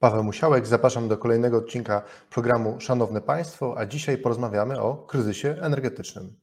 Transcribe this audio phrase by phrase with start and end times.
[0.00, 6.36] Paweł Musiałek, zapraszam do kolejnego odcinka programu Szanowne Państwo, a dzisiaj porozmawiamy o kryzysie energetycznym.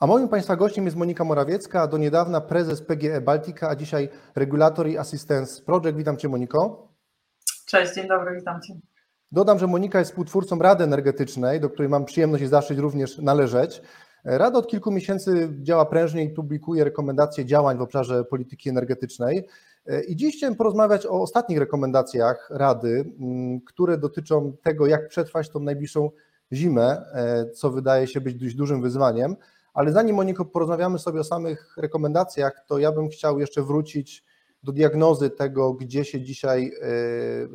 [0.00, 4.88] A moim Państwa gościem jest Monika Morawiecka, do niedawna prezes PGE Baltica, a dzisiaj regulator
[4.88, 5.96] i Assistance Project.
[5.96, 6.88] Witam Cię Moniko.
[7.66, 8.74] Cześć, dzień dobry, witam Cię.
[9.32, 13.82] Dodam, że Monika jest współtwórcą Rady Energetycznej, do której mam przyjemność i zaszczyt również należeć.
[14.24, 19.46] Rada od kilku miesięcy działa prężnie i publikuje rekomendacje działań w obszarze polityki energetycznej.
[20.08, 25.60] I dziś chciałem porozmawiać o ostatnich rekomendacjach Rady, mm, które dotyczą tego, jak przetrwać tą
[25.60, 26.10] najbliższą
[26.52, 29.36] zimę, e, co wydaje się być dość dużym wyzwaniem.
[29.74, 34.24] Ale zanim Moniko porozmawiamy sobie o samych rekomendacjach, to ja bym chciał jeszcze wrócić
[34.62, 36.72] do diagnozy tego, gdzie się dzisiaj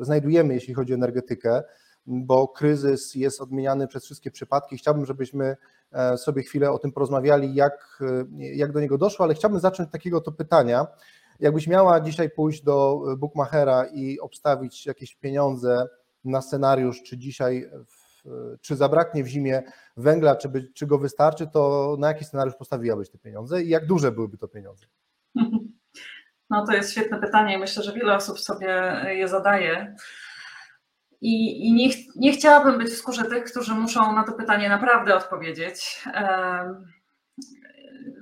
[0.00, 1.62] e, znajdujemy, jeśli chodzi o energetykę,
[2.06, 4.78] bo kryzys jest odmieniany przez wszystkie przypadki.
[4.78, 5.56] Chciałbym, żebyśmy
[5.92, 8.02] e, sobie chwilę o tym porozmawiali, jak,
[8.38, 10.86] jak do niego doszło, ale chciałbym zacząć od takiego to pytania.
[11.40, 15.86] Jakbyś miała dzisiaj pójść do Bookmachera i obstawić jakieś pieniądze
[16.24, 17.70] na scenariusz, czy dzisiaj,
[18.60, 19.62] czy zabraknie w zimie
[19.96, 23.86] węgla, czy, by, czy go wystarczy, to na jaki scenariusz postawiłabyś te pieniądze i jak
[23.86, 24.86] duże byłyby to pieniądze?
[26.50, 27.58] No to jest świetne pytanie.
[27.58, 29.96] Myślę, że wiele osób sobie je zadaje.
[31.20, 35.16] I, i nie, nie, chciałabym być w skórze tych, którzy muszą na to pytanie naprawdę
[35.16, 36.04] odpowiedzieć,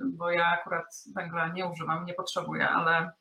[0.05, 0.85] bo ja akurat
[1.15, 3.11] węgla nie używam, nie potrzebuję, ale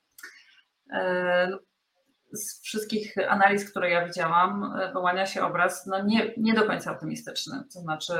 [2.32, 7.62] z wszystkich analiz, które ja widziałam, wyłania się obraz no nie, nie do końca optymistyczny.
[7.74, 8.12] To znaczy,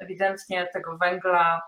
[0.00, 1.62] ewidentnie tego węgla,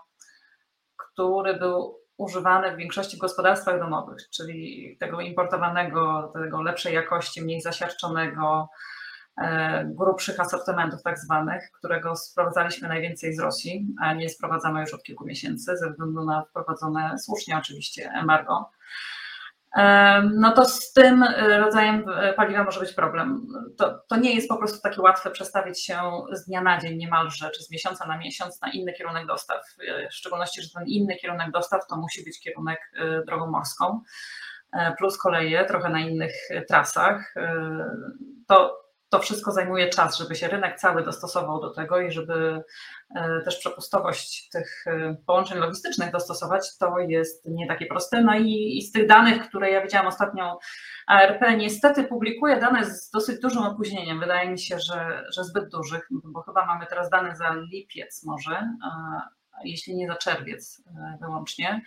[0.97, 8.69] który był używany w większości gospodarstwach domowych, czyli tego importowanego, tego lepszej jakości, mniej zasiarczonego,
[9.85, 15.25] grubszych asortymentów tak zwanych, którego sprowadzaliśmy najwięcej z Rosji, a nie sprowadzamy już od kilku
[15.25, 18.71] miesięcy ze względu na wprowadzone słusznie oczywiście embargo.
[19.77, 21.23] E, no to z tym
[21.59, 23.47] rodzajem paliwa może być problem.
[23.77, 26.01] To, to nie jest po prostu takie łatwe przestawić się
[26.31, 29.61] z dnia na dzień niemalże, czy z miesiąca na miesiąc na inny kierunek dostaw.
[29.87, 32.79] E, w szczególności, że ten inny kierunek dostaw to musi być kierunek
[33.27, 34.01] drogą morską,
[34.97, 36.33] plus koleje trochę na innych
[36.67, 37.33] trasach.
[38.47, 38.80] To
[39.11, 42.63] to wszystko zajmuje czas, żeby się rynek cały dostosował do tego i żeby
[43.15, 48.21] e, też przepustowość tych e, połączeń logistycznych dostosować, to jest nie takie proste.
[48.21, 50.59] No i, i z tych danych, które ja widziałam ostatnio,
[51.07, 54.19] ARP niestety publikuje dane z dosyć dużym opóźnieniem.
[54.19, 58.67] Wydaje mi się, że, że zbyt dużych, bo chyba mamy teraz dane za lipiec może,
[59.63, 61.81] jeśli nie za czerwiec e, wyłącznie.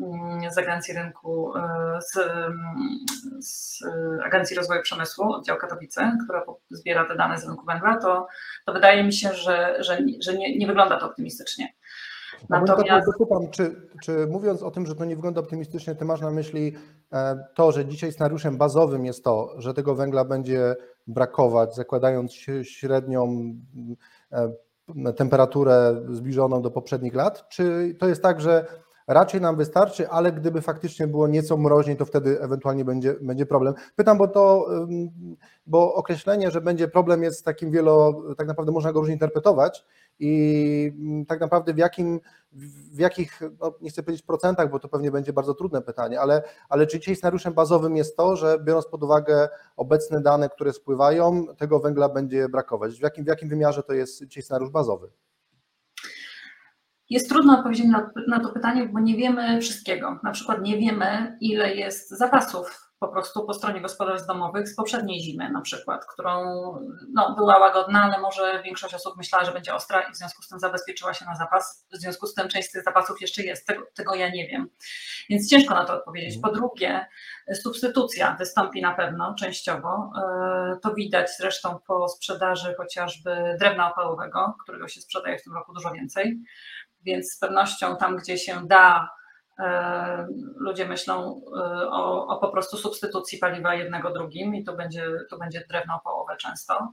[0.00, 2.76] Mm, z Agencji Rynku, e, z, mm,
[3.40, 3.80] z,
[4.24, 8.26] Agencji Rozwoju Przemysłu, oddział Katowice, która zbiera te dane z rynku węgla, to,
[8.66, 11.68] to wydaje mi się, że, że, że nie, nie wygląda to optymistycznie.
[12.48, 13.06] Natomiast...
[13.06, 16.76] Dopytam, czy, czy mówiąc o tym, że to nie wygląda optymistycznie, ty masz na myśli
[17.12, 20.76] e, to, że dzisiaj scenariuszem bazowym jest to, że tego węgla będzie
[21.06, 22.32] brakować, zakładając
[22.62, 23.54] średnią
[24.32, 24.52] e,
[25.16, 28.66] temperaturę zbliżoną do poprzednich lat, czy to jest tak, że
[29.06, 33.74] raczej nam wystarczy, ale gdyby faktycznie było nieco mroźniej, to wtedy ewentualnie będzie, będzie problem.
[33.96, 34.68] Pytam, bo to,
[35.66, 39.84] bo określenie, że będzie problem jest takim wielo, tak naprawdę można go różnie interpretować
[40.18, 42.20] i tak naprawdę w jakim,
[42.92, 46.42] w jakich, no nie chcę powiedzieć procentach, bo to pewnie będzie bardzo trudne pytanie, ale,
[46.68, 51.46] ale czy dzisiaj scenariuszem bazowym jest to, że biorąc pod uwagę obecne dane, które spływają,
[51.58, 52.98] tego węgla będzie brakować?
[52.98, 55.10] W jakim, w jakim wymiarze to jest dzisiaj scenariusz bazowy?
[57.10, 60.20] Jest trudno odpowiedzieć na, na, to pytanie, bo nie wiemy wszystkiego.
[60.22, 65.20] Na przykład nie wiemy, ile jest zapasów po prostu po stronie gospodarstw domowych z poprzedniej
[65.20, 66.42] zimy na przykład, którą
[67.14, 70.48] no, była łagodna, ale może większość osób myślała, że będzie ostra i w związku z
[70.48, 71.86] tym zabezpieczyła się na zapas.
[71.92, 74.68] W związku z tym część z tych zapasów jeszcze jest, tego, tego ja nie wiem.
[75.30, 76.38] Więc ciężko na to odpowiedzieć.
[76.42, 77.06] Po drugie,
[77.54, 80.12] substytucja wystąpi na pewno częściowo.
[80.22, 85.72] E, to widać zresztą po sprzedaży chociażby drewna opałowego, którego się sprzedaje w tym roku
[85.74, 86.40] dużo więcej
[87.06, 89.10] więc z pewnością tam, gdzie się da,
[89.58, 90.26] e,
[90.56, 95.38] ludzie myślą e, o, o, po prostu substytucji paliwa jednego drugim i to będzie, to
[95.38, 96.92] będzie drewno połowę często.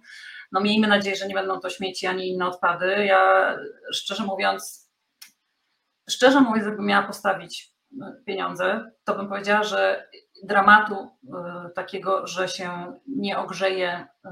[0.52, 3.06] No miejmy nadzieję, że nie będą to śmieci ani inne odpady.
[3.06, 3.56] Ja
[3.94, 4.92] szczerze mówiąc,
[6.10, 7.74] szczerze mówiąc, gdybym miała postawić
[8.26, 10.08] pieniądze, to bym powiedziała, że
[10.44, 14.30] dramatu e, takiego, że się nie ogrzeje, e,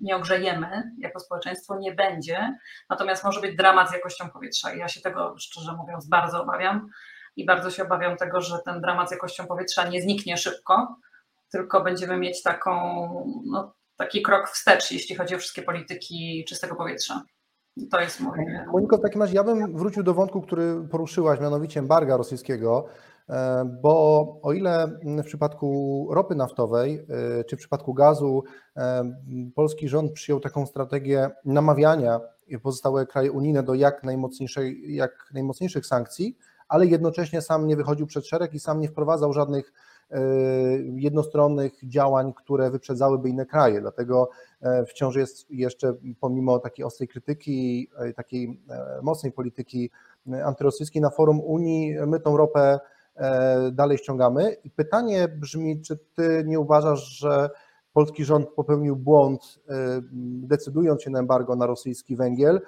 [0.00, 2.58] nie ogrzejemy jako społeczeństwo nie będzie,
[2.90, 6.88] natomiast może być dramat z jakością powietrza i ja się tego szczerze mówiąc bardzo obawiam
[7.36, 10.96] i bardzo się obawiam tego, że ten dramat z jakością powietrza nie zniknie szybko,
[11.52, 12.72] tylko będziemy mieć taką,
[13.46, 17.22] no, taki krok wstecz, jeśli chodzi o wszystkie polityki czystego powietrza.
[17.90, 18.38] To jest mój.
[18.72, 22.88] Moniko, w takim razie ja bym wrócił do wątku, który poruszyłaś, mianowicie embarga rosyjskiego,
[23.82, 27.06] bo o ile w przypadku ropy naftowej
[27.40, 28.44] e, czy w przypadku gazu
[28.76, 29.12] e,
[29.54, 32.20] polski rząd przyjął taką strategię namawiania
[32.62, 36.38] pozostałe kraje unijne do jak, najmocniejszej, jak najmocniejszych sankcji,
[36.68, 39.72] ale jednocześnie sam nie wychodził przed szereg i sam nie wprowadzał żadnych
[40.96, 43.80] jednostronnych działań, które wyprzedzałyby inne kraje.
[43.80, 44.30] Dlatego
[44.88, 48.60] wciąż jest jeszcze, pomimo takiej ostrej krytyki, takiej
[49.02, 49.90] mocnej polityki
[50.44, 52.80] antyrosyjskiej na forum Unii, my tą ropę
[53.72, 54.56] dalej ściągamy.
[54.64, 57.50] I pytanie brzmi, czy ty nie uważasz, że
[57.92, 59.60] polski rząd popełnił błąd,
[60.42, 62.60] decydując się na embargo na rosyjski węgiel,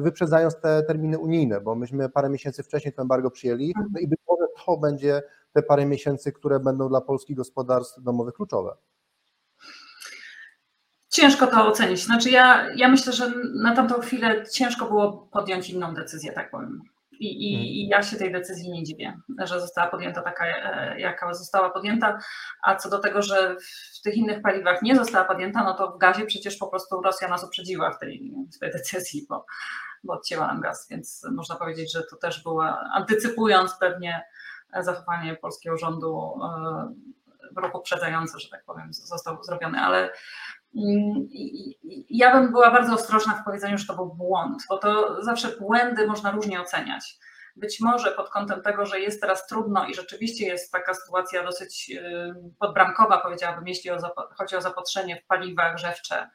[0.00, 4.20] wyprzedzając te terminy unijne, bo myśmy parę miesięcy wcześniej to embargo przyjęli no i być
[4.28, 5.22] może to będzie
[5.52, 8.76] te parę miesięcy, które będą dla polskich gospodarstw domowych kluczowe?
[11.08, 12.04] Ciężko to ocenić.
[12.04, 13.32] Znaczy ja, ja myślę, że
[13.62, 16.82] na tamtą chwilę ciężko było podjąć inną decyzję, tak powiem.
[17.20, 17.66] I, i, mhm.
[17.66, 22.18] I, ja się tej decyzji nie dziwię, że została podjęta taka, e, jaka została podjęta.
[22.62, 23.56] A co do tego, że
[23.98, 27.28] w tych innych paliwach nie została podjęta, no to w gazie przecież po prostu Rosja
[27.28, 29.46] nas uprzedziła w tej, w tej decyzji, bo,
[30.04, 34.24] bo odcięła nam gaz, więc można powiedzieć, że to też była, antycypując pewnie
[34.80, 36.94] zachowanie polskiego rządu e,
[37.52, 40.12] w roku uprzedzające, że tak powiem, został zrobiony, ale mm,
[42.10, 46.06] ja bym była bardzo ostrożna w powiedzeniu, że to był błąd, bo to zawsze błędy
[46.06, 47.18] można różnie oceniać.
[47.56, 51.90] Być może pod kątem tego, że jest teraz trudno i rzeczywiście jest taka sytuacja dosyć
[51.90, 53.90] e, podbramkowa, powiedziałabym, jeśli
[54.38, 56.28] chodzi o zapotrzenie w paliwa grzewcze,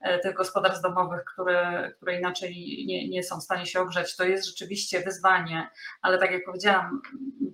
[0.00, 4.16] E, tych gospodarstw domowych, które, które inaczej nie, nie są w stanie się ogrzeć.
[4.16, 5.70] To jest rzeczywiście wyzwanie,
[6.02, 7.02] ale tak jak powiedziałam,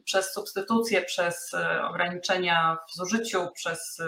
[0.04, 4.02] przez substytucję, przez e, ograniczenia w zużyciu, przez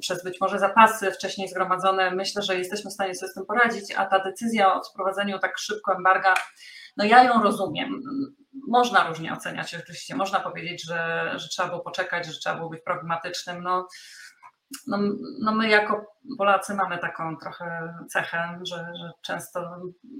[0.00, 3.94] przez być może zapasy wcześniej zgromadzone, myślę, że jesteśmy w stanie sobie z tym poradzić,
[3.96, 6.34] a ta decyzja o wprowadzeniu tak szybko embarga,
[6.96, 8.00] no ja ją rozumiem.
[8.68, 12.80] Można różnie oceniać, oczywiście, można powiedzieć, że, że trzeba było poczekać, że trzeba było być
[12.84, 13.62] pragmatycznym.
[13.62, 13.88] No,
[14.86, 14.98] no,
[15.40, 19.60] no my jako Polacy mamy taką trochę cechę, że, że, często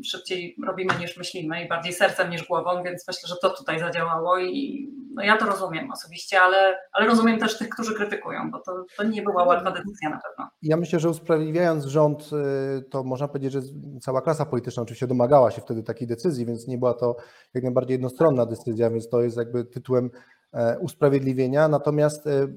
[0.05, 4.39] szybciej robimy niż myślimy i bardziej sercem niż głową, więc myślę, że to tutaj zadziałało
[4.39, 8.85] i no ja to rozumiem osobiście, ale, ale rozumiem też tych, którzy krytykują, bo to,
[8.97, 10.51] to nie była łatwa decyzja na pewno.
[10.63, 12.31] Ja myślę, że usprawiedliwiając rząd,
[12.79, 13.61] y, to można powiedzieć, że
[14.01, 17.17] cała klasa polityczna oczywiście domagała się wtedy takiej decyzji, więc nie była to
[17.55, 20.11] jak najbardziej jednostronna decyzja, więc to jest jakby tytułem
[20.53, 21.69] e, usprawiedliwienia.
[21.69, 22.49] Natomiast e,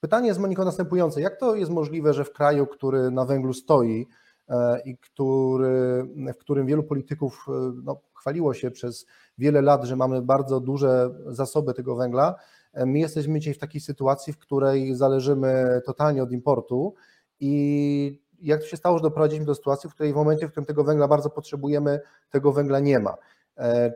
[0.00, 1.20] Pytanie jest, Moniko, następujące.
[1.20, 4.06] Jak to jest możliwe, że w kraju, który na węglu stoi
[4.48, 7.52] e, i który, w którym wielu polityków e,
[7.84, 9.06] no, chwaliło się przez
[9.38, 12.34] wiele lat, że mamy bardzo duże zasoby tego węgla,
[12.72, 16.94] e, my jesteśmy dzisiaj w takiej sytuacji, w której zależymy totalnie od importu
[17.40, 20.66] i jak to się stało, że doprowadziliśmy do sytuacji, w której w momencie, w którym
[20.66, 22.00] tego węgla bardzo potrzebujemy,
[22.30, 23.14] tego węgla nie ma.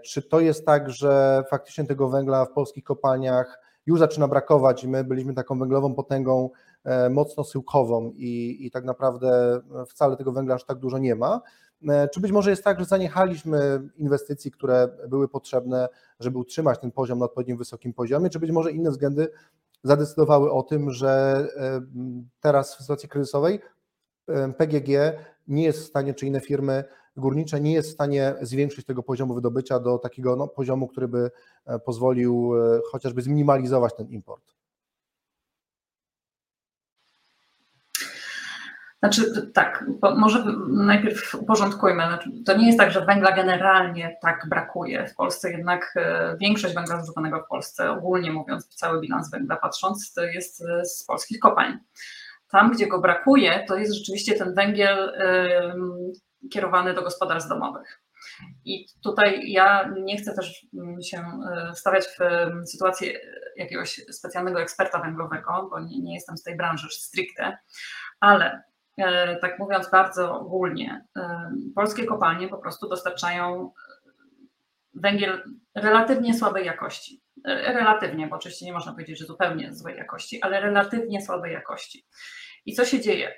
[0.04, 5.04] Czy to jest tak, że faktycznie tego węgla w polskich kopalniach już zaczyna brakować my
[5.04, 6.50] byliśmy taką węglową potęgą
[6.84, 11.40] e, mocno syłkową i, i tak naprawdę wcale tego węgla aż tak dużo nie ma.
[11.88, 15.88] E, czy być może jest tak, że zaniechaliśmy inwestycji, które były potrzebne,
[16.20, 19.28] żeby utrzymać ten poziom na odpowiednim wysokim poziomie, czy być może inne względy
[19.84, 21.80] zadecydowały o tym, że e,
[22.40, 23.60] teraz w sytuacji kryzysowej
[24.58, 25.18] PGG
[25.48, 26.84] nie jest w stanie, czy inne firmy
[27.16, 31.30] górnicze nie jest w stanie zwiększyć tego poziomu wydobycia do takiego no, poziomu, który by
[31.66, 34.52] e, pozwolił e, chociażby zminimalizować ten import.
[38.98, 39.84] Znaczy, tak,
[40.16, 42.02] może najpierw uporządkujmy.
[42.02, 46.74] Znaczy, to nie jest tak, że węgla generalnie tak brakuje w Polsce, jednak e, większość
[46.74, 51.78] węgla zużywanego w Polsce, ogólnie mówiąc, cały bilans węgla patrząc, jest z polskich kopalń.
[52.50, 55.12] Tam, gdzie go brakuje, to jest rzeczywiście ten węgiel
[56.50, 58.02] kierowany do gospodarstw domowych.
[58.64, 62.18] I tutaj ja nie chcę też mm, się e, wstawiać w
[62.70, 63.20] sytuację
[63.56, 67.58] jakiegoś specjalnego eksperta węglowego, bo nie, nie jestem z tej branży stricte,
[68.20, 68.62] ale
[68.98, 73.72] e, tak mówiąc bardzo ogólnie, e, polskie kopalnie po prostu dostarczają
[74.94, 75.42] węgiel
[75.74, 77.22] relatywnie słabej jakości.
[77.44, 82.06] Relatywnie, bo oczywiście nie można powiedzieć, że zupełnie złej jakości, ale relatywnie słabej jakości.
[82.66, 83.32] I co się dzieje?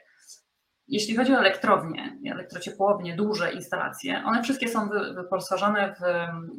[0.88, 6.02] Jeśli chodzi o elektrownie, elektrociepłownie, duże instalacje, one wszystkie są wyposażone w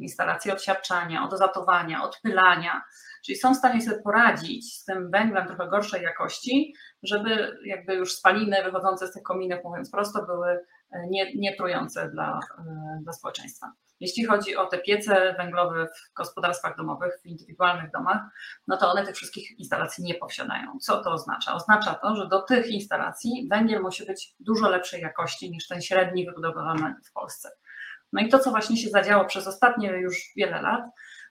[0.00, 2.82] instalacje odsiarczania, odzatowania, odpylania,
[3.24, 8.12] czyli są w stanie sobie poradzić z tym węglem trochę gorszej jakości, żeby jakby już
[8.12, 13.72] spaliny wychodzące z tych kominów, mówiąc prosto, były e, nie, nietrujące dla, e, dla społeczeństwa.
[14.00, 18.22] Jeśli chodzi o te piece węglowe w gospodarstwach domowych, w indywidualnych domach,
[18.66, 20.78] no to one tych wszystkich instalacji nie posiadają.
[20.80, 21.54] Co to oznacza?
[21.54, 26.26] Oznacza to, że do tych instalacji węgiel musi być dużo lepszej jakości niż ten średni
[26.26, 27.50] wybudowany w Polsce.
[28.12, 30.84] No i to, co właśnie się zadziało przez ostatnie już wiele lat,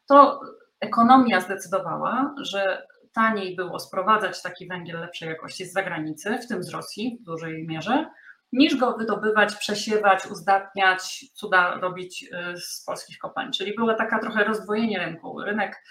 [0.05, 0.39] to
[0.79, 6.69] ekonomia zdecydowała, że taniej było sprowadzać taki węgiel lepszej jakości z zagranicy, w tym z
[6.69, 8.09] Rosji w dużej mierze,
[8.55, 13.51] niż go wydobywać, przesiewać, uzdatniać, cuda robić y, z polskich kopalń.
[13.51, 15.41] Czyli było taka trochę rozdwojenie rynku.
[15.41, 15.83] Rynek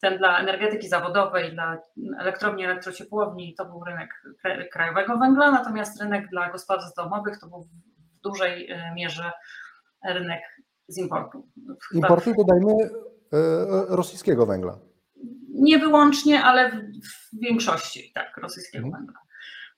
[0.00, 1.78] ten dla energetyki zawodowej, dla
[2.18, 4.22] elektrowni, elektrociepłowni to był rynek
[4.72, 9.32] krajowego węgla, natomiast rynek dla gospodarstw domowych to był w dużej y, mierze
[10.08, 10.42] rynek
[10.88, 11.48] z importu.
[11.92, 12.88] Importu dodajmy y,
[13.88, 14.78] rosyjskiego węgla.
[15.54, 19.04] Nie wyłącznie, ale w większości tak, rosyjskiego mhm.
[19.04, 19.25] węgla.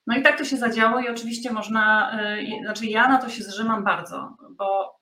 [0.09, 3.45] No i tak to się zadziało i oczywiście można, y, znaczy ja na to się
[3.45, 4.99] zrzymam bardzo, bo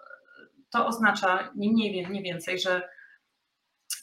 [0.71, 2.89] to oznacza nie mniej, nie więcej, że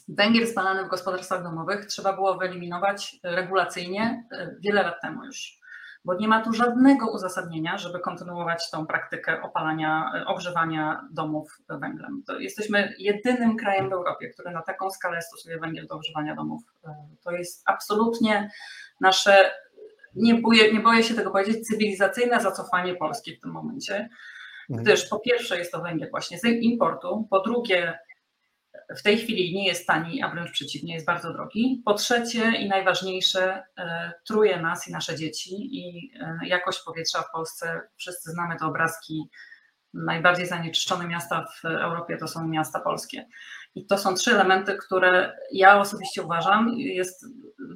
[0.07, 5.59] węgiel spalany w gospodarstwach domowych trzeba było wyeliminować regulacyjnie y, wiele lat temu już,
[6.05, 12.23] bo nie ma tu żadnego uzasadnienia, żeby kontynuować tą praktykę opalania, y, ogrzewania domów węglem.
[12.27, 16.61] To jesteśmy jedynym krajem w Europie, który na taką skalę stosuje węgiel do ogrzewania domów.
[17.23, 18.51] To jest absolutnie
[19.01, 19.62] nasze
[20.15, 24.09] nie boję, nie boję się tego powiedzieć, cywilizacyjne zacofanie Polski w tym momencie,
[24.69, 24.83] mhm.
[24.83, 27.97] gdyż po pierwsze jest to węgiel właśnie z importu, po drugie
[28.97, 31.81] w tej chwili nie jest tani, a wręcz przeciwnie, jest bardzo drogi.
[31.85, 37.31] Po trzecie i najważniejsze, e, truje nas i nasze dzieci i e, jakość powietrza w
[37.31, 37.81] Polsce.
[37.97, 39.29] Wszyscy znamy te obrazki.
[39.93, 43.25] Najbardziej zanieczyszczone miasta w Europie to są miasta polskie.
[43.75, 47.25] I to są trzy elementy, które ja osobiście uważam, jest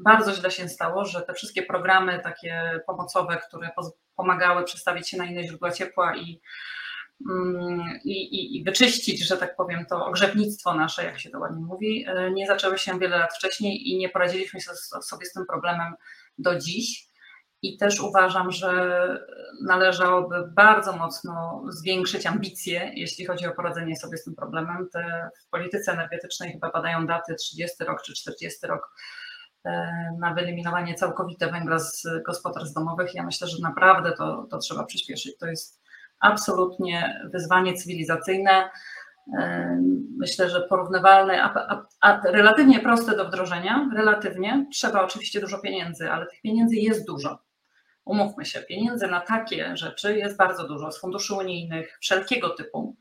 [0.04, 3.70] bardzo źle się stało, że te wszystkie programy takie pomocowe, które
[4.16, 6.42] pomagały przestawić się na inne źródła ciepła i,
[7.30, 12.06] mm, i, i, wyczyścić, że tak powiem, to ogrzewnictwo nasze, jak się to ładnie mówi,
[12.08, 14.60] e, nie zaczęły się wiele lat wcześniej i nie poradziliśmy
[15.02, 15.94] sobie z tym problemem
[16.38, 17.08] do dziś.
[17.62, 18.72] I też uważam, że
[19.62, 24.90] należałoby bardzo mocno zwiększyć ambicje, jeśli chodzi o poradzenie sobie z tym problemem.
[24.94, 28.96] Te w polityce energetycznej chyba padają daty 30 rok czy 40 rok
[29.66, 33.16] e, na wyeliminowanie całkowite węgla z gospodarstw domowych.
[33.16, 35.38] Ja myślę, że naprawdę to, to trzeba przyspieszyć.
[35.38, 35.82] To jest
[36.20, 38.70] absolutnie wyzwanie cywilizacyjne.
[39.40, 39.78] E,
[40.18, 43.90] myślę, że porównywalne, a, a, a, relatywnie proste do wdrożenia.
[43.96, 47.47] Relatywnie trzeba oczywiście dużo pieniędzy, ale tych pieniędzy jest dużo
[48.08, 52.96] umówmy się, pieniędzy na takie rzeczy jest bardzo dużo z funduszy unijnych, wszelkiego typu.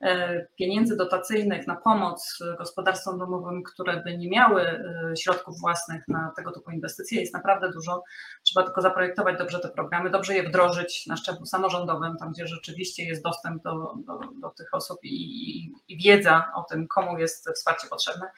[0.00, 6.32] E, pieniędzy dotacyjnych na pomoc gospodarstwom domowym, które by nie miały e, środków własnych na
[6.36, 8.02] tego typu inwestycje, jest naprawdę dużo.
[8.42, 13.04] Trzeba tylko zaprojektować dobrze te programy, dobrze je wdrożyć na szczeblu samorządowym, tam gdzie rzeczywiście
[13.04, 17.50] jest dostęp do, do, do tych osób i, i, i wiedza o tym, komu jest
[17.54, 18.30] wsparcie potrzebne.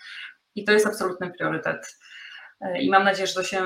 [0.55, 1.99] I to jest absolutny priorytet.
[2.61, 3.63] E, I mam nadzieję, że to się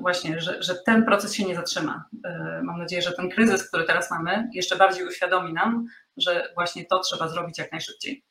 [0.00, 2.04] właśnie, że, że ten proces się nie zatrzyma.
[2.24, 6.84] E, mam nadzieję, że ten kryzys, który teraz mamy, jeszcze bardziej uświadomi nam, że właśnie
[6.84, 8.24] to trzeba zrobić jak najszybciej.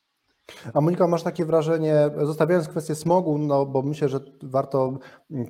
[0.74, 4.98] A Monika, masz takie wrażenie, zostawiając kwestię smogu, no bo myślę, że warto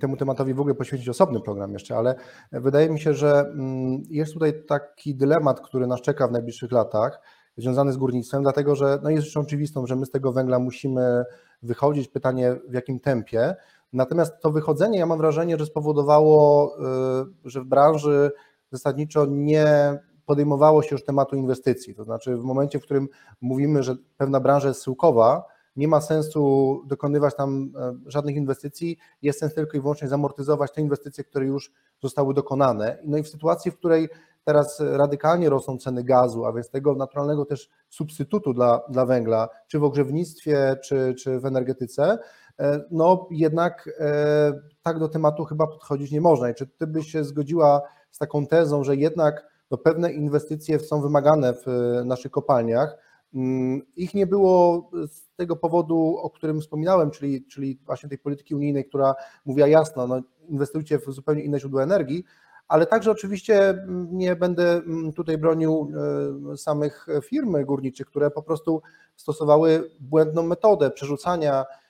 [0.01, 2.15] temu tematowi w ogóle poświęcić osobny program jeszcze, ale
[2.53, 7.21] wydaje mi się, że mm, jest tutaj taki dylemat, który nas czeka w najbliższych latach,
[7.57, 11.25] związany z górnictwem, dlatego że no jest rzeczą oczywistą, że my z tego węgla musimy
[11.63, 12.09] wychodzić.
[12.09, 13.55] Pytanie w jakim tempie.
[13.93, 16.73] Natomiast to wychodzenie, ja mam wrażenie, że spowodowało,
[17.45, 18.31] y, że w branży
[18.73, 21.95] zasadniczo nie podejmowało się już tematu inwestycji.
[21.95, 23.09] To znaczy, w momencie, w którym
[23.41, 25.45] mówimy, że pewna branża jest syłkowa,
[25.77, 30.81] nie ma sensu dokonywać tam e, żadnych inwestycji, jest sens tylko i wyłącznie zamortyzować te
[30.81, 32.99] inwestycje, które już zostały dokonane.
[33.05, 34.09] No i w sytuacji, w której
[34.45, 39.79] teraz radykalnie rosną ceny gazu, a więc tego naturalnego też substytutu dla, dla węgla, czy
[39.79, 42.19] w ogrzewnictwie, czy, czy w energetyce,
[42.91, 46.51] no jednak e, tak do tematu chyba podchodzić nie można.
[46.51, 51.01] I czy ty byś się zgodziła z taką tezą, że jednak no, pewne inwestycje są
[51.01, 52.97] wymagane w e, naszych kopalniach?
[53.35, 58.55] Mm, ich nie było z tego powodu, o którym wspominałem, czyli, czyli właśnie tej polityki
[58.55, 62.25] unijnej, która mówiła jasno, no, inwestujcie w zupełnie inne źródła energii,
[62.69, 65.93] ale także oczywiście mm, nie będę mm, tutaj bronił
[66.57, 68.83] samych firm górniczych, które po prostu
[69.17, 71.88] stosowały błędną metodę przerzucania E,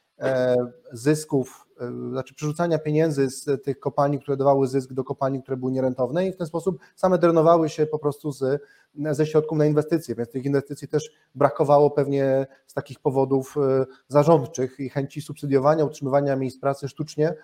[0.93, 5.73] zysków, e, znaczy przerzucania pieniędzy z tych kopalni, które dawały zysk do kopalni, które były
[5.73, 8.63] nierentowne i w ten sposób same drenowały się po prostu z,
[9.11, 14.81] ze środków na inwestycje, więc tych inwestycji też brakowało pewnie z takich powodów e, zarządczych
[14.81, 17.35] i chęci subsydiowania, utrzymywania miejsc pracy sztucznie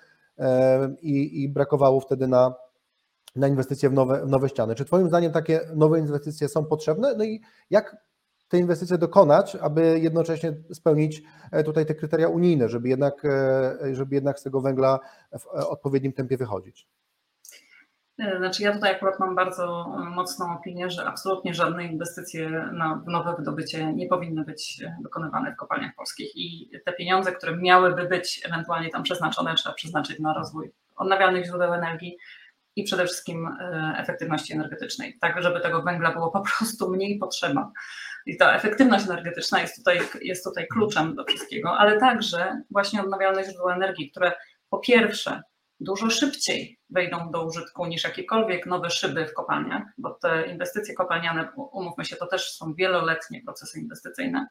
[1.03, 2.55] i, i brakowało wtedy na,
[3.37, 4.75] na inwestycje w nowe, w nowe ściany.
[4.75, 7.15] Czy Twoim zdaniem takie nowe inwestycje są potrzebne?
[7.19, 7.41] No i
[7.71, 7.97] jak
[8.49, 11.23] te inwestycje dokonać, aby jednocześnie spełnić
[11.65, 13.23] tutaj te kryteria unijne, żeby jednak,
[13.93, 15.01] żeby jednak z tego węgla
[15.39, 16.89] w odpowiednim tempie wychodzić?
[18.39, 23.93] Znaczy ja tutaj akurat mam bardzo mocną opinię, że absolutnie żadne inwestycje na nowe wydobycie
[23.93, 29.03] nie powinny być dokonywane w kopalniach polskich i te pieniądze, które miałyby być ewentualnie tam
[29.03, 32.19] przeznaczone, trzeba przeznaczyć na rozwój odnawialnych źródeł energii
[32.77, 37.73] i przede wszystkim e, efektywności energetycznej, tak żeby tego węgla było po prostu mniej potrzeba.
[38.27, 43.45] I ta efektywność energetyczna jest tutaj, jest tutaj kluczem do wszystkiego, ale także właśnie odnawialne
[43.45, 44.33] źródła energii, które
[44.71, 45.43] po pierwsze
[45.81, 51.49] dużo szybciej wejdą do użytku niż jakiekolwiek nowe szyby w kopalniach, bo te inwestycje kopalniane,
[51.57, 54.47] umówmy się, to też są wieloletnie procesy inwestycyjne.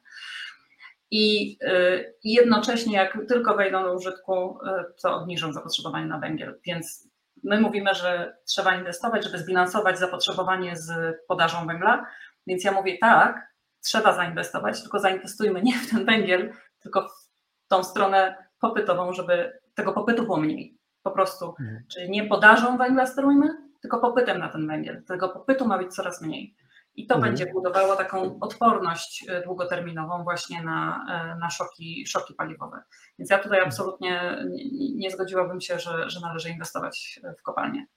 [1.12, 6.60] I y, jednocześnie, jak tylko wejdą do użytku, y, to obniżą zapotrzebowanie na węgiel.
[6.66, 7.08] Więc
[7.44, 12.06] my mówimy, że trzeba inwestować, żeby zbilansować zapotrzebowanie z podażą węgla.
[12.48, 13.53] Więc ja mówię tak,
[13.84, 19.94] trzeba zainwestować, tylko zainwestujmy nie w ten węgiel, tylko w tą stronę popytową, żeby tego
[19.94, 20.78] popytu było mniej.
[21.04, 21.56] Po prostu.
[21.60, 21.84] Mhm.
[21.94, 23.48] Czyli nie podażą węgla sterujmy,
[23.82, 25.04] tylko popytem na ten węgiel.
[25.04, 26.56] Tego popytu ma być coraz mniej.
[26.96, 27.32] I to mhm.
[27.32, 32.84] będzie budowało taką odporność y, długoterminową właśnie na, y, na szoki, szoki paliwowe.
[33.20, 33.68] Więc ja tutaj mhm.
[33.68, 37.88] absolutnie nie, nie zgodziłabym się, że, że należy inwestować w kopalnie.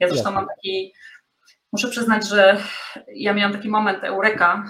[0.00, 0.92] Ja zresztą mam taki,
[1.72, 2.58] muszę przyznać, że
[3.14, 4.64] ja miałam taki moment eureka,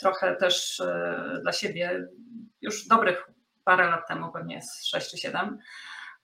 [0.00, 2.08] trochę też y, dla siebie,
[2.60, 3.30] już dobrych
[3.64, 5.58] parę lat temu, pewnie z 6 czy 7,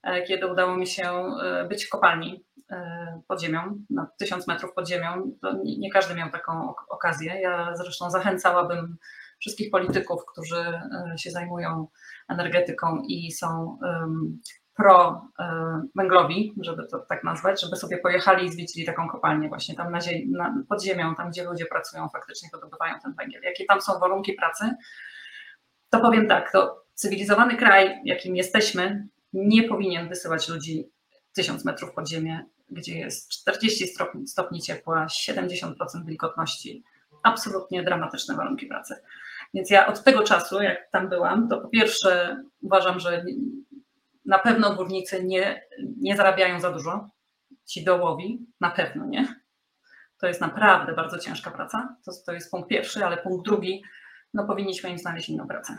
[0.03, 1.11] E, kiedy udało mi się
[1.43, 5.33] e, być w kopalni e, pod ziemią, na tysiąc metrów pod ziemią.
[5.43, 7.41] To nie każdy miał taką okazję.
[7.41, 8.97] Ja zresztą zachęcałabym
[9.39, 10.81] wszystkich polityków, którzy
[11.17, 11.89] się zajmują
[12.29, 13.79] energetyką i są
[14.81, 15.23] pro
[15.97, 20.01] węglowi, żeby to tak nazwać, żeby sobie pojechali i zwiedzili taką kopalnię właśnie tam na
[20.01, 23.43] ziemi, na, pod ziemią, tam gdzie ludzie pracują, faktycznie wydobywają ten węgiel.
[23.43, 24.75] Jakie tam są warunki pracy,
[25.91, 30.89] to powiem tak, to cywilizowany kraj, jakim jesteśmy, nie powinien wysyłać ludzi
[31.33, 36.85] 1000 metrów pod ziemię, gdzie jest 40 stopni, stopni ciepła, 70% wilgotności.
[37.23, 38.95] Absolutnie dramatyczne warunki pracy.
[39.55, 43.25] Więc ja od tego czasu, jak tam byłam, to po pierwsze uważam, że
[44.31, 45.63] na pewno górnicy nie,
[45.97, 47.09] nie zarabiają za dużo.
[47.65, 49.35] Ci dołowi na pewno nie.
[50.19, 51.97] To jest naprawdę bardzo ciężka praca.
[52.05, 53.83] To, to jest punkt pierwszy, ale punkt drugi,
[54.35, 55.77] no powinniśmy im znaleźć inną pracę.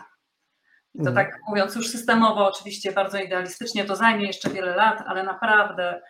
[0.94, 1.16] I to mhm.
[1.16, 6.02] tak mówiąc już systemowo, oczywiście bardzo idealistycznie, to zajmie jeszcze wiele lat, ale naprawdę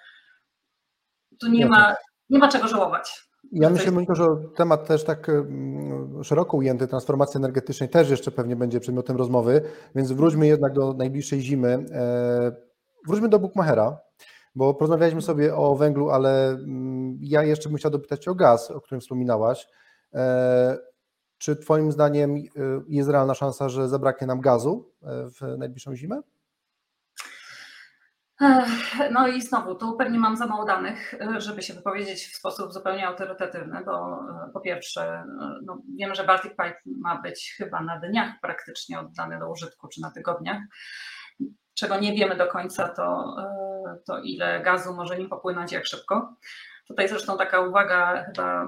[1.39, 1.95] tu nie ma,
[2.29, 3.30] nie ma czego żałować.
[3.51, 8.55] Ja myślę, Moniko, że temat też tak mm, szeroko ujęty transformacji energetycznej też jeszcze pewnie
[8.55, 9.61] będzie przedmiotem rozmowy,
[9.95, 11.85] więc wróćmy jednak do najbliższej zimy.
[11.91, 12.51] E,
[13.07, 13.97] wróćmy do Bukmachera,
[14.55, 18.81] bo porozmawialiśmy sobie o węglu, ale mm, ja jeszcze bym chciał dopytać o gaz, o
[18.81, 19.67] którym wspominałaś.
[20.13, 20.91] E,
[21.41, 22.41] czy Twoim zdaniem y,
[22.87, 26.21] jest realna szansa, że zabraknie nam gazu e, w najbliższą zimę?
[29.11, 32.73] No i znowu, tu pewnie mam za mało danych, e, żeby się wypowiedzieć w sposób
[32.73, 35.23] zupełnie autorytatywny, bo e, po pierwsze,
[35.65, 40.01] no wiem, że Baltic Pipe ma być chyba na dniach praktycznie oddany do użytku, czy
[40.01, 40.61] na tygodniach.
[41.73, 43.35] Czego nie wiemy do końca, to,
[44.05, 46.35] to ile gazu może nim popłynąć, jak szybko.
[46.87, 48.67] Tutaj zresztą taka uwaga chyba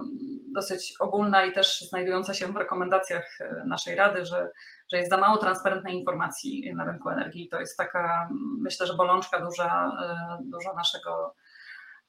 [0.54, 4.50] dosyć ogólna i też znajdująca się w rekomendacjach naszej Rady, że,
[4.94, 7.50] że jest za mało transparentnej informacji na rynku energii.
[7.50, 8.30] To jest taka,
[8.60, 11.36] myślę, że bolączka duża, e, duża naszego,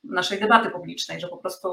[0.05, 1.69] naszej debaty publicznej, że po prostu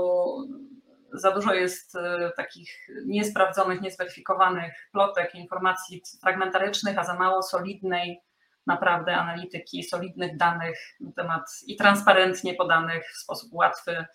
[1.13, 8.21] za dużo jest e, takich niesprawdzonych, niezweryfikowanych plotek, informacji fragmentarycznych, a za mało solidnej
[8.67, 14.05] naprawdę analityki, solidnych danych na temat i transparentnie podanych w sposób łatwy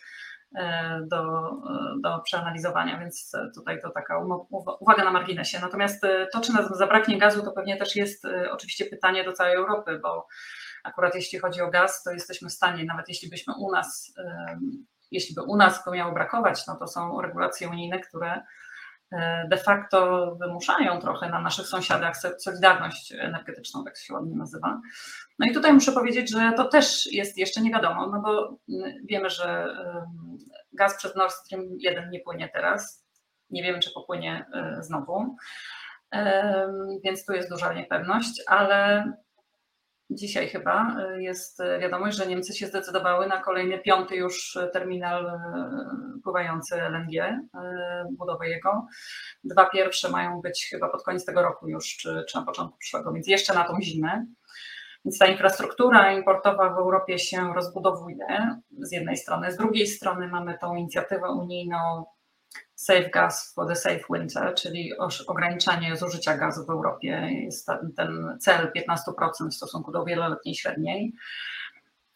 [1.11, 1.50] do,
[2.00, 4.24] do przeanalizowania, więc tutaj to taka
[4.80, 5.61] uwaga na marginesie.
[5.61, 9.32] Natomiast e, to, czy nam zabraknie gazu, to pewnie też jest e, oczywiście pytanie do
[9.32, 10.26] całej Europy, bo
[10.85, 14.14] akurat jeśli chodzi o gaz, to jesteśmy w stanie, nawet jeśli byśmy u nas,
[15.11, 18.42] jeśli by u nas go miało brakować, no to są regulacje unijne, które E,
[19.49, 24.81] de facto wymuszają trochę na naszych sąsiadach solidarność energetyczną, tak się ładnie nazywa.
[25.38, 28.59] No i tutaj muszę powiedzieć, że to też jest jeszcze nie wiadomo, no bo
[29.05, 29.77] wiemy, że
[30.73, 33.07] gaz przez Nord Stream 1 nie płynie teraz.
[33.51, 35.37] Nie wiemy, czy popłynie e, znowu.
[37.05, 39.05] Więc tu jest duża niepewność, ale
[40.11, 45.27] Dzisiaj chyba y, jest y, wiadomość, że Niemcy się zdecydowały na kolejny piąty już terminal
[45.27, 47.40] y, pływający LNG,
[48.11, 48.87] budowę jego.
[49.45, 53.12] Dwa pierwsze mają być chyba pod koniec tego roku już, czy, czy na początku przyszłego,
[53.12, 54.27] więc jeszcze na tą zimę.
[55.05, 60.59] Więc ta infrastruktura importowa w Europie się rozbudowuje z jednej strony, z drugiej strony mamy
[60.59, 62.05] tą inicjatywę unijną
[62.77, 64.93] Save Gas for the Safe Winter, czyli
[65.27, 67.29] ograniczanie zużycia gazu w Europie.
[67.33, 71.12] Jest ten, ten cel 15% w stosunku do wieloletniej średniej.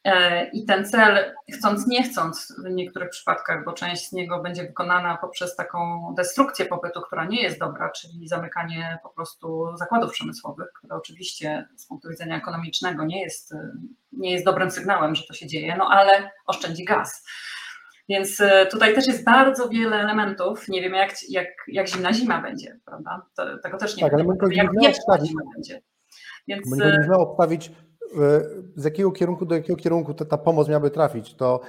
[0.05, 4.63] E, I ten cel, chcąc nie chcąc w niektórych przypadkach, bo część z niego będzie
[4.63, 10.69] wykonana poprzez taką destrukcję popytu, która nie jest dobra, czyli zamykanie po prostu zakładów przemysłowych,
[10.73, 13.55] które oczywiście z punktu widzenia ekonomicznego nie jest,
[14.13, 17.27] nie jest dobrym sygnałem, że to się dzieje, no ale oszczędzi gaz.
[18.11, 20.69] Więc e, tutaj też jest bardzo wiele elementów.
[20.69, 23.27] Nie wiem, jak, jak, jak zimna zima będzie, prawda?
[23.37, 24.31] To, tego też nie tak, wiem.
[24.31, 25.83] Ale jak wieczna zima będzie.
[26.49, 26.71] Więc...
[26.71, 27.73] Można obstawić
[28.77, 31.61] z jakiego kierunku do jakiego kierunku ta, ta pomoc miałaby trafić, to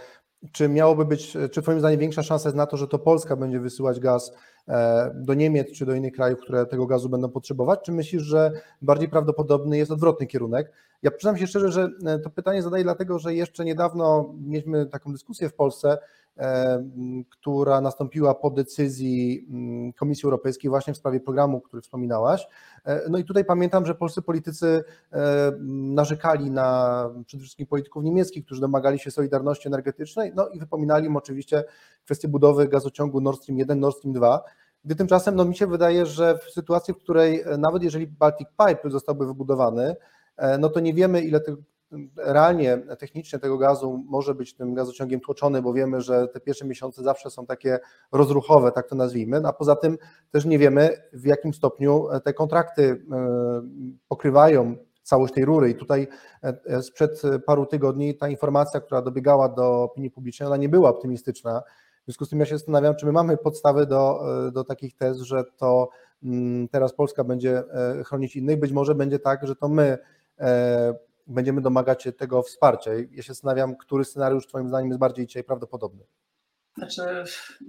[0.51, 3.59] czy miałoby być, czy Twoim zdaniem większa szansa jest na to, że to Polska będzie
[3.59, 4.35] wysyłać gaz e,
[5.13, 9.09] do Niemiec czy do innych krajów, które tego gazu będą potrzebować, czy myślisz, że bardziej
[9.09, 10.71] prawdopodobny jest odwrotny kierunek?
[11.03, 15.11] Ja przyznam się szczerze, że e, to pytanie zadaję dlatego, że jeszcze niedawno mieliśmy taką
[15.11, 15.97] dyskusję w Polsce,
[16.37, 16.83] E,
[17.29, 22.47] która nastąpiła po decyzji mm, Komisji Europejskiej właśnie w sprawie programu, który wspominałaś.
[22.85, 28.45] E, no i tutaj pamiętam, że polscy politycy e, narzekali na przede wszystkim polityków niemieckich,
[28.45, 31.63] którzy domagali się solidarności energetycznej, no i wypominali im oczywiście
[32.05, 34.43] kwestię budowy gazociągu Nord Stream 1, Nord Stream 2,
[34.85, 38.89] gdy tymczasem no mi się wydaje, że w sytuacji, w której nawet jeżeli Baltic Pipe
[38.89, 39.95] zostałby wybudowany,
[40.59, 41.41] no to nie wiemy, ile
[42.17, 47.03] realnie, technicznie tego gazu może być tym gazociągiem tłoczony, bo wiemy, że te pierwsze miesiące
[47.03, 47.79] zawsze są takie
[48.11, 49.97] rozruchowe, tak to nazwijmy, a poza tym
[50.31, 53.61] też nie wiemy, w jakim stopniu te kontrakty e,
[54.07, 55.69] pokrywają całość tej rury.
[55.69, 56.07] I tutaj
[56.43, 61.63] e, sprzed paru tygodni ta informacja, która dobiegała do opinii publicznej, ona nie była optymistyczna.
[62.11, 65.21] Związku z tym ja się zastanawiam, czy my mamy podstawy do, e, do takich tez,
[65.21, 65.89] że to
[66.23, 67.63] mm, teraz Polska będzie
[68.05, 68.59] chronić innych.
[68.59, 69.97] Być może będzie tak, że to my
[71.27, 72.91] będziemy domagać się tego wsparcia.
[73.11, 76.03] Ja się zastanawiam, który scenariusz Twoim zdaniem jest bardziej dzisiaj prawdopodobny.
[76.77, 77.01] Znaczy,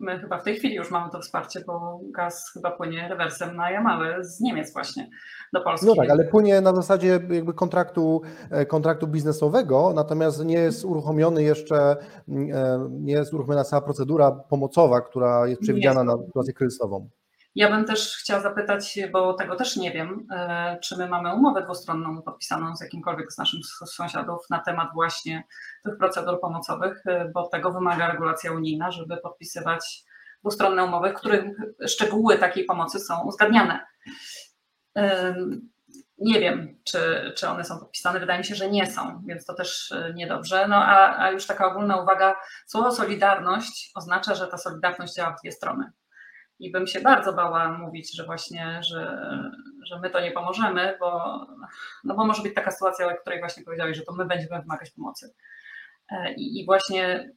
[0.01, 3.71] my chyba w tej chwili już mamy to wsparcie, bo gaz chyba płynie rewersem na
[3.71, 5.11] Jamale z Niemiec właśnie
[5.53, 5.87] do Polski.
[5.87, 11.43] No tak, ale płynie na zasadzie jakby kontraktu, e, kontraktu biznesowego, natomiast nie jest uruchomiony
[11.43, 11.97] jeszcze,
[12.29, 17.09] mm, e, nie jest uruchomiona cała procedura pomocowa, która jest przewidziana na sytuację kryzysową.
[17.55, 21.63] Ja bym też chciała zapytać, bo tego też nie wiem, e, czy my mamy umowę
[21.63, 25.45] dwustronną podpisaną z jakimkolwiek z naszych sąsiadów na temat właśnie
[25.85, 30.05] tych procedur pomocowych, e, bo tego wymaga regulacja unijna, żeby podpisywać
[30.41, 31.45] dwustronne umowy, w których
[31.87, 33.87] szczegóły takiej pomocy są uzgadniane.
[34.97, 35.35] E,
[36.19, 38.21] nie wiem, czy, czy one są podpisane.
[38.21, 40.69] Wydaje mi się, że nie są, więc to też niedobrze.
[40.69, 42.37] No a, a już taka ogólna uwaga,
[42.67, 45.93] słowo solidarność oznacza, że ta solidarność działa w dwie strony
[46.63, 49.31] i bym się bardzo bała mówić, że właśnie, że,
[49.87, 51.41] że my to nie pomożemy, bo,
[52.05, 54.91] no bo może być taka sytuacja, o której właśnie powiedziałeś, że to my będziemy wymagać
[54.91, 55.35] pomocy.
[56.11, 57.31] E, I, i właśnie